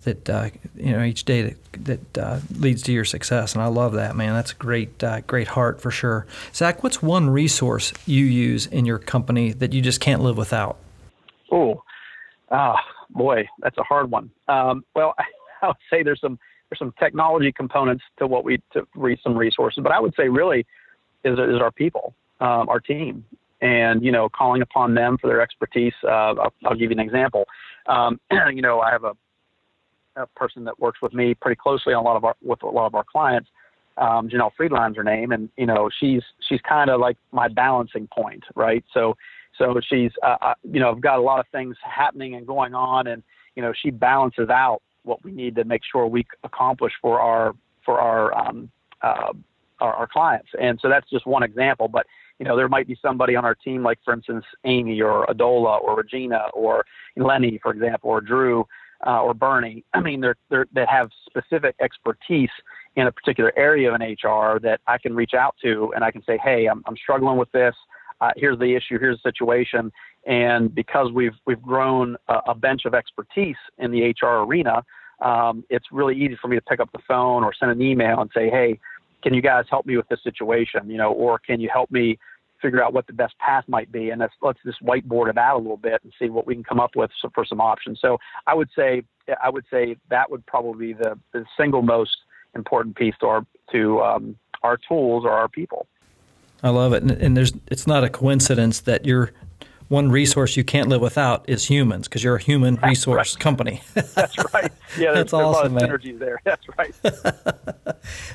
That 0.04 0.30
uh, 0.30 0.50
you 0.76 0.92
know 0.92 1.04
each 1.04 1.26
day 1.26 1.42
that 1.42 1.86
that 1.86 2.18
uh, 2.18 2.40
leads 2.54 2.82
to 2.84 2.92
your 2.92 3.06
success, 3.06 3.54
and 3.54 3.62
I 3.62 3.68
love 3.68 3.94
that, 3.94 4.16
man. 4.16 4.34
That's 4.34 4.52
a 4.52 4.56
great, 4.56 5.04
uh, 5.04 5.22
great 5.22 5.50
heart 5.50 5.80
for 5.80 5.92
sure. 5.92 6.26
Zach, 6.54 6.84
what's 6.84 7.02
one 7.02 7.30
resource 7.30 7.94
you 8.06 8.26
use 8.26 8.66
in 8.66 8.86
your 8.86 8.98
company 8.98 9.54
that 9.54 9.74
you 9.74 9.82
just 9.82 10.02
can't 10.02 10.22
live 10.22 10.38
without? 10.38 10.78
Oh, 11.52 11.84
ah, 12.52 12.78
boy, 13.10 13.48
that's 13.60 13.78
a 13.78 13.84
hard 13.84 14.12
one. 14.12 14.30
Um, 14.48 14.84
well, 14.96 15.16
I 15.62 15.68
would 15.68 15.76
say 15.90 16.04
there's 16.04 16.22
some 16.22 16.40
there's 16.70 16.80
some 16.80 16.94
technology 17.00 17.52
components 17.52 18.04
to 18.20 18.28
what 18.28 18.44
we 18.44 18.62
to 18.74 18.88
read 18.96 19.20
some 19.24 19.38
resources, 19.38 19.82
but 19.84 19.92
I 19.92 20.00
would 20.00 20.14
say 20.16 20.30
really 20.30 20.66
is 21.24 21.34
is 21.34 21.62
our 21.62 21.72
people, 21.72 22.14
um, 22.40 22.70
our 22.70 22.80
team, 22.80 23.26
and 23.62 24.04
you 24.04 24.12
know 24.12 24.30
calling 24.30 24.62
upon 24.62 24.94
them 24.94 25.18
for 25.20 25.28
their 25.28 25.42
expertise. 25.42 25.94
Uh, 26.04 26.08
I'll, 26.08 26.54
I'll, 26.66 26.76
give 26.76 26.92
you 26.92 26.98
an 26.98 27.00
example. 27.00 27.46
Um, 27.88 28.20
you 28.54 28.62
know, 28.62 28.80
I 28.80 28.92
have 28.92 29.04
a, 29.04 29.14
a 30.16 30.28
person 30.28 30.64
that 30.66 30.80
works 30.80 31.02
with 31.02 31.14
me 31.14 31.34
pretty 31.34 31.60
closely 31.62 31.94
on 31.94 32.04
a 32.04 32.06
lot 32.06 32.18
of 32.18 32.26
our 32.26 32.36
with 32.42 32.64
a 32.64 32.68
lot 32.68 32.88
of 32.88 32.96
our 32.96 33.06
clients. 33.10 33.50
Um, 33.98 34.30
Janelle 34.30 34.52
Friedline's 34.56 34.96
her 34.96 35.04
name, 35.04 35.32
and 35.32 35.50
you 35.58 35.66
know 35.66 35.90
she's 36.00 36.24
she's 36.48 36.62
kind 36.62 36.90
of 36.90 37.00
like 37.00 37.18
my 37.32 37.48
balancing 37.48 38.08
point, 38.08 38.44
right? 38.56 38.84
So 38.94 39.16
so 39.62 39.80
she's 39.88 40.12
uh, 40.24 40.54
you 40.64 40.80
know 40.80 40.92
I've 40.92 41.02
got 41.02 41.20
a 41.20 41.22
lot 41.22 41.40
of 41.40 41.46
things 41.52 41.76
happening 41.84 42.36
and 42.36 42.48
going 42.48 42.74
on, 42.74 43.08
and 43.08 43.22
you 43.56 43.62
know 43.62 43.74
she 43.80 43.92
balances 43.92 44.50
out 44.50 44.82
what 45.04 45.24
we 45.24 45.32
need 45.32 45.56
to 45.56 45.64
make 45.64 45.82
sure 45.90 46.08
we 46.08 46.26
accomplish 46.44 46.94
for 47.02 47.20
our 47.20 47.54
for 47.86 48.00
our 48.00 48.34
um, 48.38 48.72
uh, 49.02 49.34
our, 49.80 49.94
our, 49.94 50.08
clients. 50.08 50.50
And 50.60 50.80
so 50.82 50.90
that's 50.90 51.10
just 51.10 51.26
one 51.26 51.44
example. 51.44 51.88
But 51.88 52.06
you 52.40 52.46
know, 52.46 52.56
there 52.56 52.70
might 52.70 52.88
be 52.88 52.98
somebody 53.02 53.36
on 53.36 53.46
our 53.46 53.56
team, 53.56 53.84
like 53.84 54.00
for 54.04 54.14
instance, 54.14 54.46
Amy 54.66 55.02
or 55.02 55.26
Adola 55.28 55.82
or 55.82 55.96
Regina 55.96 56.46
or 56.54 56.86
Lenny, 57.16 57.60
for 57.62 57.72
example, 57.72 58.10
or 58.10 58.22
Drew 58.22 58.66
uh, 59.06 59.22
or 59.22 59.34
Bernie. 59.34 59.84
I 59.94 60.02
mean, 60.02 60.22
they're, 60.22 60.38
they're 60.50 60.68
that 60.74 60.88
have 60.90 61.10
specific 61.28 61.76
expertise 61.82 62.50
in 62.96 63.08
a 63.08 63.12
particular 63.12 63.54
area 63.58 63.94
an 63.94 64.02
HR 64.02 64.60
that 64.60 64.82
I 64.88 64.98
can 64.98 65.16
reach 65.16 65.34
out 65.34 65.56
to, 65.64 65.92
and 65.96 66.04
I 66.04 66.12
can 66.12 66.24
say, 66.24 66.38
hey, 66.44 66.66
I'm, 66.66 66.84
I'm 66.86 66.98
struggling 66.98 67.38
with 67.38 67.52
this. 67.52 67.76
Uh, 68.22 68.30
here's 68.38 68.60
the 68.60 68.76
issue. 68.76 69.00
Here's 69.00 69.20
the 69.24 69.30
situation. 69.30 69.92
And 70.26 70.74
because 70.74 71.12
we've 71.12 71.34
we've 71.46 71.62
grown 71.62 72.16
a, 72.28 72.36
a 72.50 72.56
bench 72.56 72.86
of 72.86 72.94
expertise 72.94 73.58
in 73.80 73.92
the 73.92 74.14
HR 74.22 74.44
arena, 74.44 74.84
um, 75.22 75.64
it's 75.70 75.88
really 75.92 76.16
easy 76.16 76.38
for 76.40 76.48
me 76.48 76.56
to 76.56 76.62
pick 76.62 76.80
up 76.80 76.92
the 76.92 77.00
phone 77.08 77.44
or 77.44 77.54
send 77.54 77.72
an 77.72 77.82
email 77.82 78.22
and 78.22 78.30
say, 78.34 78.50
hey, 78.50 78.80
can 79.24 79.34
you 79.34 79.42
guys 79.42 79.66
help 79.70 79.86
me 79.86 79.98
with 79.98 80.08
this 80.08 80.20
situation? 80.24 80.90
You 80.90 80.98
know, 80.98 81.12
or 81.12 81.40
can 81.40 81.60
you 81.60 81.70
help 81.72 81.92
me 81.92 82.18
figure 82.62 82.84
out 82.84 82.94
what 82.94 83.08
the 83.08 83.14
best 83.14 83.38
path 83.40 83.64
might 83.68 83.92
be? 83.92 84.12
And 84.12 84.22
let's 84.22 84.34
let's 84.44 84.60
just 84.64 84.84
whiteboard 84.84 85.30
it 85.30 85.38
out 85.38 85.56
a 85.56 85.62
little 85.62 85.78
bit 85.78 86.02
and 86.04 86.14
see 86.20 86.30
what 86.30 86.46
we 86.46 86.54
can 86.54 86.64
come 86.64 86.80
up 86.80 86.96
with 86.96 87.10
for 87.34 87.44
some 87.44 87.60
options. 87.60 88.00
So 88.00 88.20
I 88.46 88.54
would 88.54 88.70
say 88.76 89.04
I 89.44 89.50
would 89.50 89.66
say 89.72 89.96
that 90.10 90.30
would 90.30 90.46
probably 90.46 90.88
be 90.88 90.94
the, 90.94 91.18
the 91.34 91.46
single 91.58 91.82
most 91.82 92.16
important 92.56 92.96
piece 92.96 93.16
to 93.22 93.26
our 93.28 93.46
to 93.72 94.02
um, 94.02 94.36
our 94.62 94.78
tools 94.78 95.24
or 95.26 95.32
our 95.32 95.48
people. 95.48 95.88
I 96.64 96.70
love 96.70 96.94
it, 96.94 97.04
and, 97.04 97.12
and 97.12 97.36
there's 97.36 97.54
it's 97.68 97.88
not 97.88 98.04
a 98.04 98.10
coincidence 98.10 98.82
that 98.82 99.06
you're 99.06 99.32
one 99.92 100.10
resource 100.10 100.56
you 100.56 100.64
can't 100.64 100.88
live 100.88 101.02
without 101.02 101.44
is 101.50 101.66
humans 101.66 102.08
because 102.08 102.24
you're 102.24 102.38
a 102.38 102.42
human 102.42 102.76
resource 102.78 103.36
right. 103.36 103.44
company. 103.44 103.82
That's 103.94 104.38
right. 104.54 104.72
Yeah, 104.98 105.12
that's 105.14 105.32
there's, 105.32 105.34
awesome, 105.34 105.76
a 105.76 105.80
lot 105.80 105.84
of 105.84 106.02
synergies 106.02 106.18
there. 106.18 106.40
That's 106.46 106.66
right. 106.78 106.96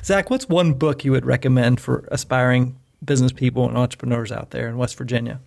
Zach, 0.03 0.29
what's 0.29 0.47
one 0.47 0.73
book 0.73 1.03
you 1.03 1.11
would 1.11 1.25
recommend 1.25 1.81
for 1.81 2.07
aspiring 2.11 2.77
business 3.03 3.31
people 3.31 3.67
and 3.67 3.75
entrepreneurs 3.75 4.31
out 4.31 4.51
there 4.51 4.67
in 4.67 4.77
West 4.77 4.97
Virginia? 4.97 5.39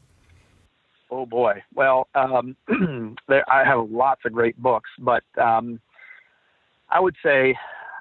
Oh 1.10 1.26
boy. 1.26 1.62
Well, 1.74 2.08
um, 2.16 2.56
there, 3.28 3.48
I 3.50 3.64
have 3.64 3.88
lots 3.90 4.22
of 4.24 4.32
great 4.32 4.56
books, 4.60 4.90
but 4.98 5.22
um, 5.40 5.80
I 6.88 6.98
would 6.98 7.16
say 7.24 7.56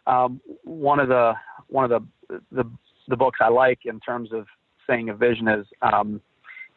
um, 0.08 0.42
one 0.64 1.00
of 1.00 1.10
the 1.10 1.34
one 1.68 1.92
of 1.92 1.92
the, 2.30 2.42
the 2.52 2.70
the 3.08 3.18
books 3.18 3.40
I 3.42 3.50
like 3.50 3.80
in 3.86 4.00
terms 4.00 4.32
of 4.34 4.48
saying 4.90 5.10
a 5.10 5.16
vision 5.16 5.48
is 5.48 5.66
um, 5.82 6.22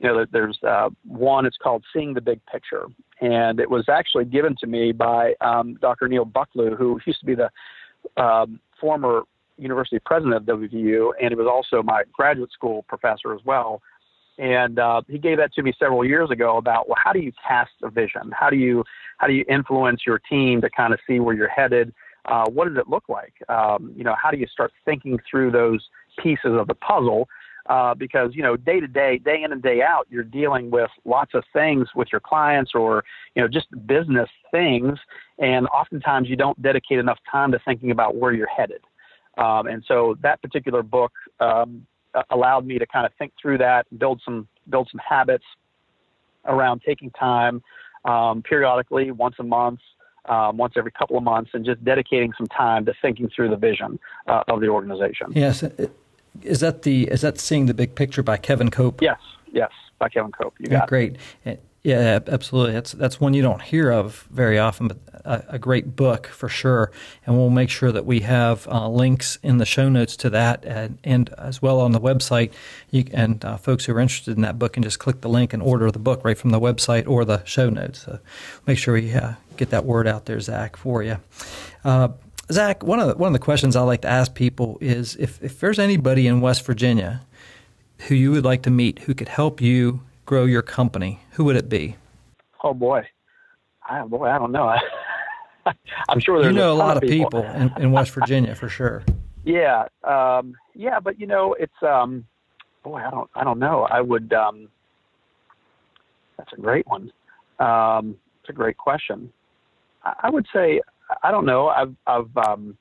you 0.02 0.08
know, 0.08 0.26
there's 0.32 0.58
uh, 0.66 0.90
one. 1.06 1.46
It's 1.46 1.56
called 1.56 1.84
"Seeing 1.92 2.12
the 2.12 2.20
Big 2.20 2.40
Picture," 2.46 2.86
and 3.20 3.60
it 3.60 3.70
was 3.70 3.84
actually 3.88 4.24
given 4.24 4.56
to 4.60 4.66
me 4.66 4.90
by 4.90 5.34
um, 5.40 5.78
Dr. 5.80 6.08
Neil 6.08 6.26
Bucklew, 6.26 6.76
who 6.76 7.00
used 7.06 7.20
to 7.20 7.26
be 7.26 7.36
the 7.36 7.50
um, 8.20 8.58
former 8.80 9.22
university 9.58 10.00
president 10.04 10.34
of 10.36 10.42
WVU, 10.58 11.12
and 11.20 11.30
he 11.30 11.36
was 11.36 11.46
also 11.46 11.84
my 11.84 12.02
graduate 12.12 12.50
school 12.50 12.84
professor 12.88 13.32
as 13.32 13.40
well. 13.44 13.80
And 14.38 14.78
uh, 14.78 15.02
he 15.08 15.18
gave 15.18 15.36
that 15.36 15.52
to 15.54 15.62
me 15.62 15.72
several 15.78 16.04
years 16.04 16.30
ago 16.30 16.56
about 16.56 16.88
well, 16.88 16.98
how 17.02 17.12
do 17.12 17.20
you 17.20 17.32
cast 17.46 17.70
a 17.84 17.90
vision? 17.90 18.32
How 18.32 18.50
do 18.50 18.56
you 18.56 18.82
how 19.18 19.28
do 19.28 19.34
you 19.34 19.44
influence 19.48 20.02
your 20.04 20.18
team 20.18 20.60
to 20.62 20.70
kind 20.70 20.92
of 20.92 20.98
see 21.06 21.20
where 21.20 21.34
you're 21.34 21.48
headed? 21.48 21.94
Uh, 22.24 22.48
what 22.48 22.66
does 22.66 22.76
it 22.76 22.88
look 22.88 23.04
like? 23.08 23.34
Um, 23.48 23.92
you 23.96 24.02
know, 24.02 24.16
how 24.20 24.32
do 24.32 24.36
you 24.36 24.46
start 24.46 24.72
thinking 24.84 25.18
through 25.30 25.52
those 25.52 25.86
pieces 26.18 26.52
of 26.58 26.66
the 26.66 26.74
puzzle? 26.74 27.28
Uh, 27.72 27.94
because 27.94 28.32
you 28.34 28.42
know 28.42 28.54
day 28.54 28.80
to 28.80 28.86
day, 28.86 29.16
day 29.16 29.42
in 29.42 29.50
and 29.50 29.62
day 29.62 29.80
out, 29.80 30.06
you're 30.10 30.22
dealing 30.22 30.70
with 30.70 30.90
lots 31.06 31.32
of 31.32 31.42
things 31.54 31.88
with 31.94 32.08
your 32.12 32.20
clients 32.20 32.72
or 32.74 33.02
you 33.34 33.40
know 33.40 33.48
just 33.48 33.66
business 33.86 34.28
things, 34.50 34.98
and 35.38 35.66
oftentimes 35.68 36.28
you 36.28 36.36
don't 36.36 36.60
dedicate 36.60 36.98
enough 36.98 37.18
time 37.30 37.50
to 37.50 37.58
thinking 37.64 37.90
about 37.90 38.14
where 38.14 38.34
you're 38.34 38.46
headed. 38.46 38.82
Um, 39.38 39.66
and 39.68 39.82
so 39.88 40.18
that 40.20 40.42
particular 40.42 40.82
book 40.82 41.12
um, 41.40 41.86
allowed 42.28 42.66
me 42.66 42.78
to 42.78 42.84
kind 42.84 43.06
of 43.06 43.12
think 43.18 43.32
through 43.40 43.56
that, 43.58 43.86
build 43.98 44.20
some 44.22 44.46
build 44.68 44.90
some 44.92 45.00
habits 45.08 45.44
around 46.44 46.82
taking 46.84 47.08
time 47.12 47.62
um, 48.04 48.42
periodically, 48.42 49.12
once 49.12 49.36
a 49.38 49.44
month. 49.44 49.80
Um, 50.26 50.56
once 50.56 50.74
every 50.76 50.92
couple 50.92 51.16
of 51.16 51.24
months, 51.24 51.50
and 51.52 51.64
just 51.64 51.84
dedicating 51.84 52.32
some 52.38 52.46
time 52.46 52.84
to 52.84 52.94
thinking 53.02 53.28
through 53.34 53.48
the 53.48 53.56
vision 53.56 53.98
uh, 54.28 54.44
of 54.46 54.60
the 54.60 54.68
organization. 54.68 55.32
Yes, 55.32 55.64
is 56.42 56.60
that 56.60 56.82
the 56.82 57.08
is 57.08 57.20
that 57.20 57.38
seeing 57.38 57.66
the 57.66 57.74
big 57.74 57.94
picture 57.94 58.22
by 58.22 58.36
Kevin 58.36 58.70
Cope? 58.70 59.02
Yes, 59.02 59.18
yes, 59.52 59.70
by 59.98 60.08
Kevin 60.08 60.32
Cope. 60.32 60.54
You 60.58 60.68
yeah, 60.70 60.86
great. 60.86 61.16
It. 61.44 61.62
Yeah, 61.82 62.20
absolutely. 62.28 62.74
That's 62.74 62.92
that's 62.92 63.20
one 63.20 63.34
you 63.34 63.42
don't 63.42 63.60
hear 63.60 63.90
of 63.90 64.28
very 64.30 64.56
often, 64.56 64.86
but 64.86 64.98
a, 65.24 65.54
a, 65.54 65.58
great 65.58 65.96
book 65.96 66.28
for 66.28 66.48
sure. 66.48 66.92
And 67.26 67.36
we'll 67.36 67.50
make 67.50 67.70
sure 67.70 67.90
that 67.90 68.06
we 68.06 68.20
have 68.20 68.68
uh, 68.68 68.88
links 68.88 69.36
in 69.42 69.58
the 69.58 69.66
show 69.66 69.88
notes 69.88 70.16
to 70.18 70.30
that 70.30 70.64
and, 70.64 70.98
and 71.02 71.34
as 71.38 71.60
well 71.60 71.80
on 71.80 71.90
the 71.90 72.00
website. 72.00 72.52
You, 72.90 73.06
and 73.12 73.44
uh, 73.44 73.56
folks 73.56 73.86
who 73.86 73.94
are 73.94 74.00
interested 74.00 74.36
in 74.36 74.42
that 74.42 74.60
book 74.60 74.74
can 74.74 74.84
just 74.84 75.00
click 75.00 75.22
the 75.22 75.28
link 75.28 75.52
and 75.52 75.60
order 75.60 75.90
the 75.90 75.98
book 75.98 76.24
right 76.24 76.38
from 76.38 76.50
the 76.50 76.60
website 76.60 77.08
or 77.08 77.24
the 77.24 77.44
show 77.44 77.68
notes. 77.68 78.02
So 78.02 78.20
make 78.64 78.78
sure 78.78 78.94
we 78.94 79.12
uh, 79.12 79.32
get 79.56 79.70
that 79.70 79.84
word 79.84 80.06
out 80.06 80.26
there, 80.26 80.38
Zach, 80.38 80.76
for 80.76 81.02
you. 81.02 81.18
Zach, 82.52 82.82
one 82.82 83.00
of 83.00 83.08
the, 83.08 83.14
one 83.16 83.28
of 83.28 83.32
the 83.32 83.44
questions 83.44 83.76
I 83.76 83.82
like 83.82 84.02
to 84.02 84.08
ask 84.08 84.34
people 84.34 84.78
is 84.80 85.16
if, 85.16 85.42
if 85.42 85.58
there's 85.60 85.78
anybody 85.78 86.26
in 86.26 86.40
West 86.40 86.64
Virginia 86.64 87.22
who 88.08 88.14
you 88.14 88.30
would 88.32 88.44
like 88.44 88.62
to 88.62 88.70
meet 88.70 89.00
who 89.00 89.14
could 89.14 89.28
help 89.28 89.60
you 89.60 90.00
grow 90.26 90.44
your 90.44 90.62
company, 90.62 91.20
who 91.32 91.44
would 91.44 91.56
it 91.56 91.68
be? 91.68 91.96
Oh 92.62 92.74
boy, 92.74 93.06
I, 93.88 94.02
boy, 94.02 94.26
I 94.26 94.38
don't 94.38 94.52
know. 94.52 94.74
I'm 96.08 96.20
sure 96.20 96.42
there's 96.42 96.52
you 96.52 96.58
know 96.58 96.70
a, 96.70 96.74
a 96.74 96.74
lot 96.74 96.96
of 96.96 97.02
people, 97.02 97.42
people 97.42 97.44
in, 97.44 97.72
in, 97.78 97.92
West 97.92 98.10
Virginia 98.12 98.54
for 98.54 98.68
sure. 98.68 99.04
Yeah, 99.44 99.86
um, 100.04 100.54
yeah, 100.72 101.00
but 101.00 101.18
you 101.18 101.26
know, 101.26 101.54
it's 101.54 101.82
um, 101.82 102.24
boy, 102.84 102.98
I 102.98 103.10
don't, 103.10 103.28
I 103.34 103.42
don't 103.42 103.58
know. 103.58 103.88
I 103.90 104.00
would. 104.00 104.32
Um, 104.32 104.68
that's 106.38 106.52
a 106.52 106.60
great 106.60 106.86
one. 106.86 107.10
Um, 107.58 108.16
it's 108.40 108.50
a 108.50 108.52
great 108.52 108.76
question. 108.76 109.32
I, 110.04 110.14
I 110.22 110.30
would 110.30 110.46
say, 110.54 110.80
I 111.22 111.30
don't 111.30 111.46
know. 111.46 111.68
I've, 111.68 111.94
I've 112.06 112.36
um, 112.36 112.76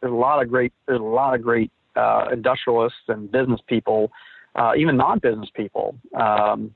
there's 0.00 0.12
a 0.12 0.16
lot 0.16 0.42
of 0.42 0.48
great, 0.48 0.72
there's 0.86 1.00
a 1.00 1.04
lot 1.04 1.34
of 1.34 1.42
great 1.42 1.70
uh, 1.96 2.26
industrialists 2.32 2.98
and 3.08 3.30
business 3.30 3.60
people, 3.66 4.10
uh, 4.54 4.72
even 4.76 4.96
non-business 4.96 5.50
people. 5.54 5.96
Um, 6.18 6.74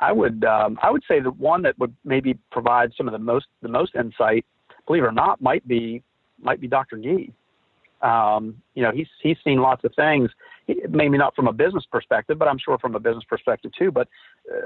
I 0.00 0.12
would 0.12 0.44
um, 0.44 0.78
I 0.82 0.90
would 0.90 1.02
say 1.08 1.20
the 1.20 1.30
one 1.32 1.62
that 1.62 1.78
would 1.78 1.94
maybe 2.04 2.38
provide 2.52 2.92
some 2.96 3.08
of 3.08 3.12
the 3.12 3.18
most 3.18 3.46
the 3.62 3.68
most 3.68 3.94
insight, 3.96 4.44
believe 4.86 5.02
it 5.02 5.06
or 5.06 5.12
not, 5.12 5.40
might 5.40 5.66
be 5.66 6.02
might 6.40 6.60
be 6.60 6.68
Dr. 6.68 6.98
Gee. 6.98 7.32
Um, 8.00 8.62
you 8.74 8.82
know, 8.84 8.92
he's 8.92 9.08
he's 9.20 9.36
seen 9.42 9.60
lots 9.60 9.82
of 9.84 9.92
things, 9.96 10.30
maybe 10.88 11.18
not 11.18 11.34
from 11.34 11.48
a 11.48 11.52
business 11.52 11.84
perspective, 11.90 12.38
but 12.38 12.46
I'm 12.46 12.58
sure 12.58 12.78
from 12.78 12.94
a 12.94 13.00
business 13.00 13.24
perspective 13.28 13.72
too. 13.76 13.90
But 13.90 14.06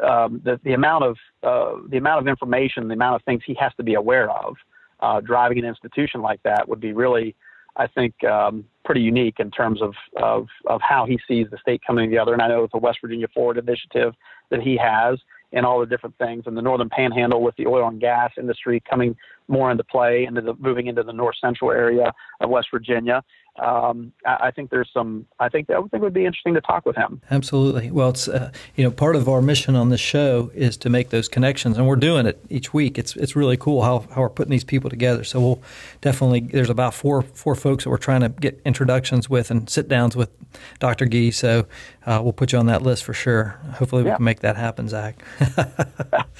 um, 0.06 0.42
the 0.44 0.60
the 0.64 0.74
amount 0.74 1.04
of 1.04 1.16
uh, 1.42 1.80
the 1.88 1.96
amount 1.96 2.20
of 2.20 2.28
information, 2.28 2.88
the 2.88 2.94
amount 2.94 3.16
of 3.16 3.24
things 3.24 3.42
he 3.46 3.56
has 3.58 3.72
to 3.78 3.82
be 3.82 3.94
aware 3.94 4.30
of, 4.30 4.56
uh, 5.02 5.20
driving 5.20 5.58
an 5.58 5.64
institution 5.64 6.22
like 6.22 6.42
that 6.44 6.68
would 6.68 6.80
be 6.80 6.92
really, 6.92 7.34
I 7.76 7.86
think, 7.86 8.22
um, 8.24 8.64
pretty 8.84 9.02
unique 9.02 9.36
in 9.38 9.50
terms 9.50 9.82
of, 9.82 9.94
of 10.16 10.46
of 10.66 10.80
how 10.80 11.04
he 11.06 11.18
sees 11.28 11.48
the 11.50 11.58
state 11.58 11.82
coming 11.86 12.08
together. 12.08 12.32
And 12.32 12.40
I 12.40 12.48
know 12.48 12.66
the 12.72 12.78
West 12.78 12.98
Virginia 13.02 13.28
Forward 13.34 13.58
initiative 13.58 14.14
that 14.50 14.62
he 14.62 14.76
has 14.76 15.18
and 15.52 15.66
all 15.66 15.80
the 15.80 15.86
different 15.86 16.16
things 16.18 16.44
and 16.46 16.56
the 16.56 16.62
northern 16.62 16.88
panhandle 16.88 17.42
with 17.42 17.54
the 17.56 17.66
oil 17.66 17.88
and 17.88 18.00
gas 18.00 18.30
industry 18.38 18.82
coming 18.88 19.14
more 19.48 19.70
into 19.70 19.84
play 19.84 20.24
into 20.24 20.40
the 20.40 20.54
moving 20.54 20.86
into 20.86 21.02
the 21.02 21.12
north 21.12 21.36
central 21.40 21.70
area 21.70 22.12
of 22.40 22.48
West 22.48 22.68
Virginia 22.72 23.22
um, 23.60 24.12
I, 24.24 24.36
I, 24.44 24.50
think 24.50 24.70
there's 24.70 24.88
some. 24.94 25.26
I 25.38 25.50
think 25.50 25.66
that 25.66 25.76
I 25.76 25.82
think 25.82 26.02
would 26.02 26.14
be 26.14 26.24
interesting 26.24 26.54
to 26.54 26.62
talk 26.62 26.86
with 26.86 26.96
him. 26.96 27.20
Absolutely. 27.30 27.90
Well, 27.90 28.08
it's 28.08 28.26
uh, 28.26 28.50
you 28.76 28.84
know 28.84 28.90
part 28.90 29.14
of 29.14 29.28
our 29.28 29.42
mission 29.42 29.76
on 29.76 29.90
this 29.90 30.00
show 30.00 30.50
is 30.54 30.78
to 30.78 30.88
make 30.88 31.10
those 31.10 31.28
connections, 31.28 31.76
and 31.76 31.86
we're 31.86 31.96
doing 31.96 32.24
it 32.24 32.42
each 32.48 32.72
week. 32.72 32.98
It's 32.98 33.14
it's 33.14 33.36
really 33.36 33.58
cool 33.58 33.82
how, 33.82 34.06
how 34.14 34.22
we're 34.22 34.30
putting 34.30 34.50
these 34.50 34.64
people 34.64 34.88
together. 34.88 35.22
So 35.22 35.38
we'll 35.38 35.62
definitely 36.00 36.40
there's 36.40 36.70
about 36.70 36.94
four 36.94 37.20
four 37.20 37.54
folks 37.54 37.84
that 37.84 37.90
we're 37.90 37.98
trying 37.98 38.22
to 38.22 38.30
get 38.30 38.58
introductions 38.64 39.28
with 39.28 39.50
and 39.50 39.68
sit 39.68 39.86
downs 39.86 40.16
with 40.16 40.30
Dr. 40.78 41.04
Gee. 41.04 41.30
So 41.30 41.66
uh, 42.06 42.20
we'll 42.22 42.32
put 42.32 42.52
you 42.52 42.58
on 42.58 42.66
that 42.66 42.80
list 42.80 43.04
for 43.04 43.12
sure. 43.12 43.60
Hopefully, 43.74 44.02
we 44.02 44.08
yeah. 44.08 44.16
can 44.16 44.24
make 44.24 44.40
that 44.40 44.56
happen, 44.56 44.88
Zach. 44.88 45.22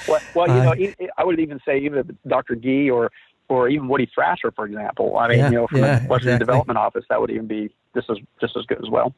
well, 0.09 0.21
well, 0.35 0.79
you 0.79 0.95
know, 0.99 1.09
I 1.19 1.25
would 1.25 1.41
even 1.41 1.61
say 1.67 1.79
even 1.81 2.17
Dr. 2.27 2.55
Gee 2.57 2.89
or 2.89 3.11
or 3.53 3.69
even 3.69 3.89
Woody 3.89 4.11
Thrasher, 4.15 4.51
for 4.51 4.65
example. 4.65 5.19
I 5.19 5.29
mean, 5.29 5.39
yeah, 5.39 5.51
you 5.51 5.57
know, 5.57 5.67
from 5.67 5.81
yeah, 5.81 5.99
the 5.99 6.09
Western 6.09 6.29
exactly. 6.31 6.47
Development 6.47 6.79
Office, 6.79 7.05
that 7.11 7.21
would 7.21 7.31
even 7.31 7.47
be 7.47 7.71
just 7.95 8.09
as 8.09 8.19
just 8.41 8.57
as 8.57 8.65
good 8.65 8.79
as 8.83 8.91
well. 8.91 9.15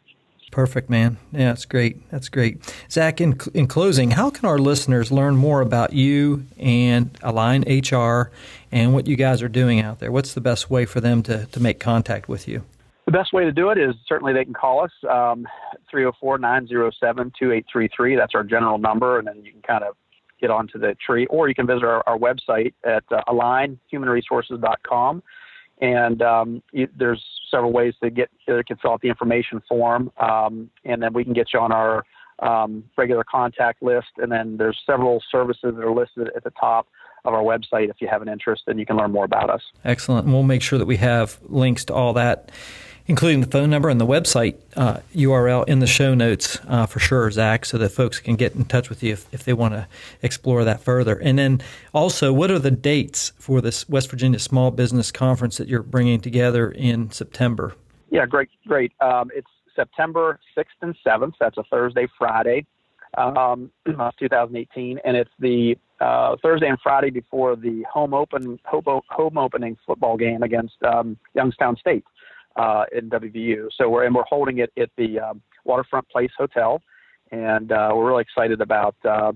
Perfect, 0.51 0.89
man. 0.89 1.17
Yeah, 1.33 1.49
that's 1.49 1.65
great. 1.65 2.09
That's 2.11 2.29
great. 2.29 2.63
Zach, 2.89 3.21
in, 3.21 3.37
in 3.55 3.67
closing, 3.67 4.13
how 4.13 4.31
can 4.31 4.45
our 4.49 4.59
listeners 4.59 5.11
learn 5.11 5.35
more 5.35 5.61
about 5.61 5.93
you 5.93 6.47
and 6.59 7.11
Align 7.23 7.63
HR 7.63 8.31
and 8.71 8.95
what 8.95 9.09
you 9.09 9.17
guys 9.17 9.43
are 9.43 9.49
doing 9.49 9.81
out 9.81 9.99
there? 9.99 10.13
What's 10.13 10.35
the 10.35 10.41
best 10.41 10.71
way 10.71 10.85
for 10.85 11.01
them 11.01 11.25
to, 11.25 11.47
to 11.47 11.61
make 11.61 11.81
contact 11.81 12.29
with 12.29 12.47
you? 12.47 12.63
The 13.07 13.11
best 13.11 13.33
way 13.33 13.45
to 13.45 13.51
do 13.51 13.71
it 13.71 13.79
is 13.79 13.97
certainly 14.07 14.33
they 14.33 14.45
can 14.45 14.55
call 14.55 14.85
us 14.85 14.93
um, 15.11 15.47
304 15.91 16.39
907 16.39 17.33
2833. 17.37 18.15
That's 18.15 18.35
our 18.37 18.45
general 18.45 18.79
number, 18.79 19.19
and 19.19 19.27
then 19.27 19.43
you 19.45 19.51
can 19.51 19.63
kind 19.63 19.83
of 19.83 19.97
get 20.41 20.51
onto 20.51 20.79
the 20.79 20.97
tree, 21.05 21.27
or 21.27 21.49
you 21.49 21.55
can 21.55 21.67
visit 21.67 21.85
our, 21.85 22.03
our 22.09 22.19
website 22.19 22.75
at 22.85 23.05
uh, 23.11 23.23
alignhumanresources.com. 23.29 25.23
And 25.81 26.23
um, 26.23 26.63
you, 26.73 26.89
there's 26.97 27.23
several 27.51 27.73
ways 27.73 27.95
to 28.03 28.11
get 28.11 28.31
to 28.47 28.63
fill 28.81 28.93
out 28.93 29.01
the 29.01 29.09
information 29.09 29.61
form, 29.69 30.11
um, 30.19 30.71
and 30.85 31.03
then 31.03 31.13
we 31.13 31.25
can 31.25 31.33
get 31.33 31.49
you 31.53 31.61
on 31.61 31.73
our 31.73 32.05
um, 32.41 32.85
regular 32.97 33.25
contact 33.25 33.83
list. 33.83 34.09
And 34.19 34.31
then 34.31 34.57
there's 34.57 34.81
several 34.87 35.23
services 35.31 35.75
that 35.77 35.85
are 35.85 35.95
listed 35.95 36.31
at 36.37 36.45
the 36.45 36.53
top 36.59 36.89
of 37.25 37.33
our 37.33 37.43
website 37.43 37.89
if 37.91 37.97
you 38.01 38.09
have 38.09 38.23
an 38.23 38.29
interest, 38.29 38.65
and 38.67 38.79
you 38.79 38.87
can 38.87 38.97
learn 38.97 39.11
more 39.11 39.25
about 39.25 39.51
us. 39.51 39.63
Excellent. 39.85 40.27
And 40.27 40.35
we'll 40.35 40.43
make 40.43 40.63
sure 40.63 40.79
that 40.79 40.87
we 40.87 40.97
have 40.99 41.39
links 41.43 41.85
to 41.87 41.95
all 41.95 42.13
that 42.15 42.51
including 43.07 43.41
the 43.41 43.47
phone 43.47 43.71
number 43.71 43.89
and 43.89 44.01
the 44.01 44.07
website 44.07 44.57
uh, 44.77 44.99
URL 45.15 45.67
in 45.69 45.81
the 45.81 45.87
show 45.87 46.15
notes 46.15 46.59
uh, 46.69 46.87
for 46.87 46.99
sure, 46.99 47.31
Zach, 47.31 47.65
so 47.65 47.79
that 47.79 47.91
folks 47.91 48.19
can 48.19 48.37
get 48.37 48.55
in 48.55 48.65
touch 48.65 48.89
with 48.89 49.03
you 49.03 49.13
if, 49.13 49.27
if 49.33 49.45
they 49.45 49.53
want 49.53 49.75
to 49.75 49.87
explore 50.23 50.65
that 50.65 50.81
further. 50.81 51.19
And 51.19 51.39
then 51.39 51.61
also, 51.93 52.33
what 52.33 52.51
are 52.51 52.59
the 52.59 52.71
dates 52.71 53.33
for 53.39 53.61
this 53.61 53.89
West 53.89 54.11
Virginia 54.11 54.39
Small 54.39 54.71
Business 54.71 55.13
Conference 55.13 55.59
that 55.59 55.69
you're 55.69 55.83
bringing 55.83 56.21
together 56.21 56.71
in 56.71 57.11
September? 57.11 57.75
Yeah, 58.11 58.27
great, 58.27 58.49
great. 58.67 58.93
Um, 59.01 59.31
it's 59.35 59.49
September 59.77 60.39
6th 60.57 60.65
and 60.81 60.95
7th. 61.07 61.35
That's 61.41 61.59
a 61.59 61.65
Thursday, 61.65 62.07
Friday, 62.17 62.67
um, 63.19 63.71
2018, 63.87 65.01
and 65.05 65.17
it's 65.17 65.31
the 65.39 65.77
uh, 66.01 66.37
Thursday 66.43 66.69
and 66.69 66.79
Friday 66.83 67.11
before 67.11 67.57
the 67.57 67.85
home 67.91 68.15
open 68.15 68.59
home 68.65 69.39
opening 69.39 69.77
football 69.87 70.17
game 70.17 70.43
against 70.43 70.75
um, 70.83 71.17
Youngstown 71.35 71.77
State 71.77 72.05
uh, 72.57 72.85
in 72.93 73.11
WVU. 73.11 73.69
So 73.77 73.89
we're 73.89 74.05
and 74.05 74.15
we're 74.15 74.25
holding 74.25 74.59
it 74.59 74.73
at 74.79 74.91
the 74.97 75.21
um, 75.21 75.43
Waterfront 75.65 76.09
Place 76.09 76.31
Hotel, 76.37 76.83
and 77.31 77.73
uh, 77.73 77.93
we're 77.95 78.07
really 78.07 78.23
excited 78.23 78.61
about 78.61 78.97
uh, 79.05 79.33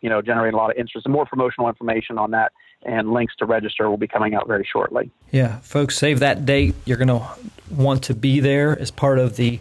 you 0.00 0.08
know 0.08 0.22
generating 0.22 0.54
a 0.54 0.56
lot 0.56 0.70
of 0.70 0.76
interest 0.76 1.06
and 1.06 1.12
more 1.12 1.26
promotional 1.26 1.68
information 1.68 2.18
on 2.18 2.30
that 2.32 2.52
and 2.82 3.12
links 3.12 3.34
to 3.36 3.44
register 3.44 3.90
will 3.90 3.96
be 3.96 4.08
coming 4.08 4.34
out 4.34 4.46
very 4.46 4.66
shortly. 4.70 5.10
Yeah, 5.30 5.58
folks, 5.58 5.96
save 5.96 6.20
that 6.20 6.46
date. 6.46 6.74
You're 6.84 6.96
going 6.96 7.08
to 7.08 7.26
want 7.70 8.02
to 8.04 8.14
be 8.14 8.40
there 8.40 8.78
as 8.78 8.90
part 8.90 9.18
of 9.18 9.36
the 9.36 9.60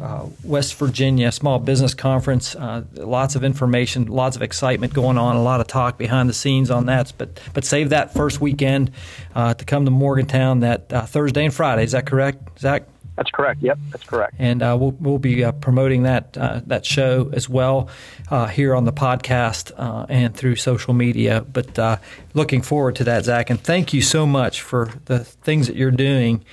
uh, 0.00 0.26
West 0.42 0.74
Virginia 0.74 1.30
Small 1.32 1.58
Business 1.58 1.94
Conference. 1.94 2.54
Uh, 2.54 2.84
lots 2.94 3.36
of 3.36 3.44
information, 3.44 4.06
lots 4.06 4.36
of 4.36 4.42
excitement 4.42 4.92
going 4.94 5.18
on, 5.18 5.36
a 5.36 5.42
lot 5.42 5.60
of 5.60 5.66
talk 5.66 5.98
behind 5.98 6.28
the 6.28 6.34
scenes 6.34 6.70
on 6.70 6.86
that. 6.86 7.12
But 7.18 7.40
but 7.52 7.64
save 7.64 7.90
that 7.90 8.14
first 8.14 8.40
weekend 8.40 8.90
uh, 9.34 9.54
to 9.54 9.64
come 9.64 9.84
to 9.84 9.90
Morgantown 9.90 10.60
that 10.60 10.92
uh, 10.92 11.06
Thursday 11.06 11.44
and 11.44 11.54
Friday. 11.54 11.84
Is 11.84 11.92
that 11.92 12.06
correct, 12.06 12.58
Zach? 12.58 12.84
That's 13.16 13.30
correct. 13.30 13.62
Yep, 13.62 13.78
that's 13.90 14.04
correct. 14.04 14.34
And 14.38 14.62
uh, 14.62 14.76
we'll 14.78 14.90
we'll 14.92 15.18
be 15.18 15.44
uh, 15.44 15.52
promoting 15.52 16.02
that 16.02 16.36
uh, 16.36 16.62
that 16.66 16.84
show 16.84 17.30
as 17.32 17.48
well 17.48 17.88
uh, 18.30 18.46
here 18.48 18.74
on 18.74 18.84
the 18.84 18.92
podcast 18.92 19.70
uh, 19.76 20.06
and 20.08 20.34
through 20.36 20.56
social 20.56 20.94
media. 20.94 21.42
But 21.52 21.78
uh, 21.78 21.98
looking 22.34 22.60
forward 22.60 22.96
to 22.96 23.04
that, 23.04 23.24
Zach. 23.24 23.50
And 23.50 23.60
thank 23.60 23.92
you 23.92 24.02
so 24.02 24.26
much 24.26 24.62
for 24.62 24.90
the 25.04 25.20
things 25.20 25.68
that 25.68 25.76
you're 25.76 25.92
doing 25.92 26.44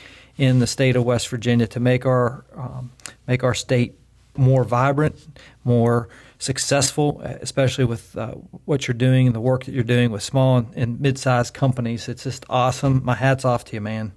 in 0.41 0.57
the 0.57 0.65
state 0.65 0.95
of 0.95 1.03
West 1.03 1.27
Virginia 1.27 1.67
to 1.67 1.79
make 1.79 2.03
our 2.03 2.43
um, 2.55 2.91
make 3.27 3.43
our 3.43 3.53
state 3.53 3.93
more 4.35 4.63
vibrant, 4.63 5.15
more 5.63 6.09
successful, 6.39 7.21
especially 7.21 7.85
with 7.85 8.17
what 8.65 8.87
you're 8.87 8.95
doing 8.95 9.27
and 9.27 9.35
the 9.35 9.39
work 9.39 9.65
that 9.65 9.71
you're 9.71 9.83
doing 9.83 10.09
with 10.09 10.23
small 10.23 10.65
and, 10.73 10.99
mid-sized 10.99 11.53
companies. 11.53 12.09
It's 12.09 12.23
just 12.23 12.43
awesome. 12.49 13.05
My 13.05 13.13
hat's 13.13 13.45
off 13.45 13.65
to 13.65 13.73
you, 13.75 13.81
man. 13.81 14.13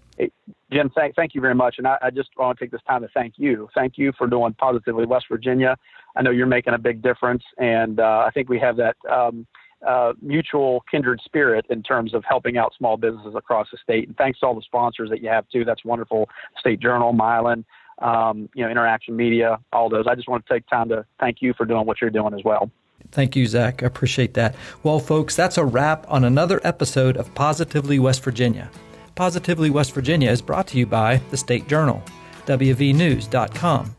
Jim, 0.72 0.90
thank, 0.94 1.14
thank 1.14 1.34
you 1.34 1.42
very 1.42 1.54
much. 1.54 1.74
And 1.76 1.86
I, 1.86 1.98
I, 2.00 2.10
just 2.10 2.30
want 2.38 2.58
to 2.58 2.64
take 2.64 2.72
this 2.72 2.80
time 2.88 3.02
to 3.02 3.08
thank 3.12 3.34
you. 3.36 3.68
Thank 3.74 3.98
you 3.98 4.12
for 4.16 4.26
doing 4.26 4.54
Positively 4.54 5.04
West 5.04 5.26
Virginia. 5.30 5.76
I 6.16 6.22
know 6.22 6.30
you're 6.30 6.46
making 6.46 6.72
a 6.72 6.78
big 6.78 7.02
difference, 7.02 7.42
and 7.58 8.00
uh, 8.00 8.24
I 8.26 8.30
think 8.32 8.48
we 8.48 8.58
have 8.60 8.76
that 8.76 8.96
um, 9.08 9.46
uh, 9.86 10.12
mutual 10.22 10.84
kindred 10.90 11.20
spirit 11.24 11.66
in 11.70 11.82
terms 11.82 12.14
of 12.14 12.24
helping 12.28 12.56
out 12.56 12.72
small 12.76 12.96
businesses 12.96 13.34
across 13.34 13.68
the 13.70 13.78
state. 13.82 14.08
And 14.08 14.16
thanks 14.16 14.40
to 14.40 14.46
all 14.46 14.54
the 14.54 14.62
sponsors 14.62 15.10
that 15.10 15.22
you 15.22 15.28
have 15.28 15.48
too. 15.48 15.64
That's 15.64 15.84
wonderful. 15.84 16.28
State 16.58 16.80
Journal, 16.80 17.12
Mylan, 17.12 17.64
um, 18.00 18.48
you 18.54 18.64
know, 18.64 18.70
Interaction 18.70 19.16
Media, 19.16 19.58
all 19.72 19.88
those. 19.88 20.06
I 20.08 20.14
just 20.14 20.28
want 20.28 20.46
to 20.46 20.52
take 20.52 20.66
time 20.68 20.88
to 20.88 21.04
thank 21.20 21.38
you 21.40 21.54
for 21.54 21.66
doing 21.66 21.86
what 21.86 22.00
you're 22.00 22.10
doing 22.10 22.34
as 22.34 22.42
well. 22.44 22.70
Thank 23.12 23.36
you, 23.36 23.46
Zach. 23.46 23.82
I 23.82 23.86
appreciate 23.86 24.34
that. 24.34 24.54
Well, 24.82 24.98
folks, 24.98 25.36
that's 25.36 25.58
a 25.58 25.64
wrap 25.64 26.06
on 26.08 26.24
another 26.24 26.60
episode 26.64 27.16
of 27.16 27.34
Positively 27.34 27.98
West 27.98 28.24
Virginia. 28.24 28.70
Positively 29.14 29.70
West 29.70 29.92
Virginia 29.92 30.30
is 30.30 30.42
brought 30.42 30.66
to 30.68 30.78
you 30.78 30.86
by 30.86 31.20
the 31.30 31.36
State 31.36 31.68
Journal, 31.68 32.02
WVNews.com, 32.46 33.94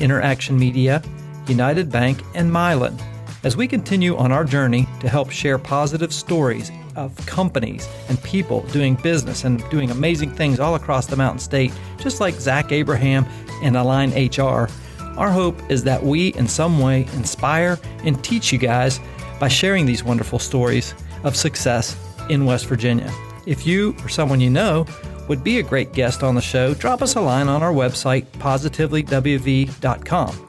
Interaction 0.00 0.58
Media, 0.58 1.02
United 1.46 1.90
Bank, 1.90 2.22
and 2.34 2.50
Mylan. 2.50 3.00
As 3.44 3.56
we 3.56 3.68
continue 3.68 4.16
on 4.16 4.32
our 4.32 4.44
journey 4.44 4.87
to 5.00 5.08
help 5.08 5.30
share 5.30 5.58
positive 5.58 6.12
stories 6.12 6.70
of 6.96 7.14
companies 7.26 7.88
and 8.08 8.22
people 8.22 8.62
doing 8.68 8.94
business 8.96 9.44
and 9.44 9.68
doing 9.70 9.90
amazing 9.90 10.30
things 10.30 10.60
all 10.60 10.74
across 10.74 11.06
the 11.06 11.16
Mountain 11.16 11.38
State, 11.38 11.72
just 11.98 12.20
like 12.20 12.34
Zach 12.34 12.72
Abraham 12.72 13.24
and 13.62 13.76
Align 13.76 14.10
HR. 14.10 14.68
Our 15.16 15.30
hope 15.30 15.58
is 15.70 15.84
that 15.84 16.02
we, 16.02 16.34
in 16.34 16.48
some 16.48 16.78
way, 16.78 17.06
inspire 17.14 17.78
and 18.04 18.22
teach 18.22 18.52
you 18.52 18.58
guys 18.58 19.00
by 19.40 19.48
sharing 19.48 19.86
these 19.86 20.04
wonderful 20.04 20.38
stories 20.38 20.94
of 21.24 21.36
success 21.36 21.96
in 22.28 22.44
West 22.44 22.66
Virginia. 22.66 23.10
If 23.46 23.66
you 23.66 23.96
or 24.04 24.08
someone 24.08 24.40
you 24.40 24.50
know 24.50 24.86
would 25.28 25.44
be 25.44 25.58
a 25.58 25.62
great 25.62 25.92
guest 25.92 26.22
on 26.22 26.34
the 26.34 26.40
show, 26.40 26.72
drop 26.74 27.02
us 27.02 27.16
a 27.16 27.20
line 27.20 27.48
on 27.48 27.62
our 27.62 27.72
website, 27.72 28.24
positivelywv.com. 28.38 30.47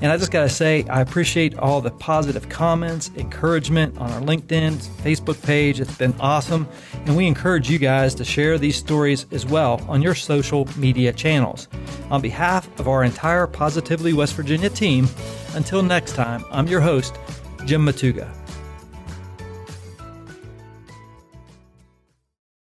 And 0.00 0.12
I 0.12 0.16
just 0.16 0.30
got 0.30 0.42
to 0.42 0.48
say, 0.48 0.84
I 0.84 1.00
appreciate 1.00 1.58
all 1.58 1.80
the 1.80 1.90
positive 1.90 2.48
comments, 2.48 3.10
encouragement 3.16 3.98
on 3.98 4.10
our 4.12 4.20
LinkedIn, 4.20 4.76
Facebook 5.02 5.42
page. 5.42 5.80
It's 5.80 5.96
been 5.96 6.14
awesome. 6.20 6.68
And 7.06 7.16
we 7.16 7.26
encourage 7.26 7.68
you 7.68 7.78
guys 7.78 8.14
to 8.16 8.24
share 8.24 8.58
these 8.58 8.76
stories 8.76 9.26
as 9.32 9.44
well 9.44 9.84
on 9.88 10.00
your 10.00 10.14
social 10.14 10.68
media 10.76 11.12
channels. 11.12 11.66
On 12.10 12.22
behalf 12.22 12.68
of 12.78 12.86
our 12.86 13.02
entire 13.02 13.46
Positively 13.48 14.12
West 14.12 14.34
Virginia 14.34 14.70
team, 14.70 15.08
until 15.54 15.82
next 15.82 16.12
time, 16.14 16.44
I'm 16.52 16.68
your 16.68 16.80
host, 16.80 17.18
Jim 17.64 17.84
Matuga. 17.84 18.32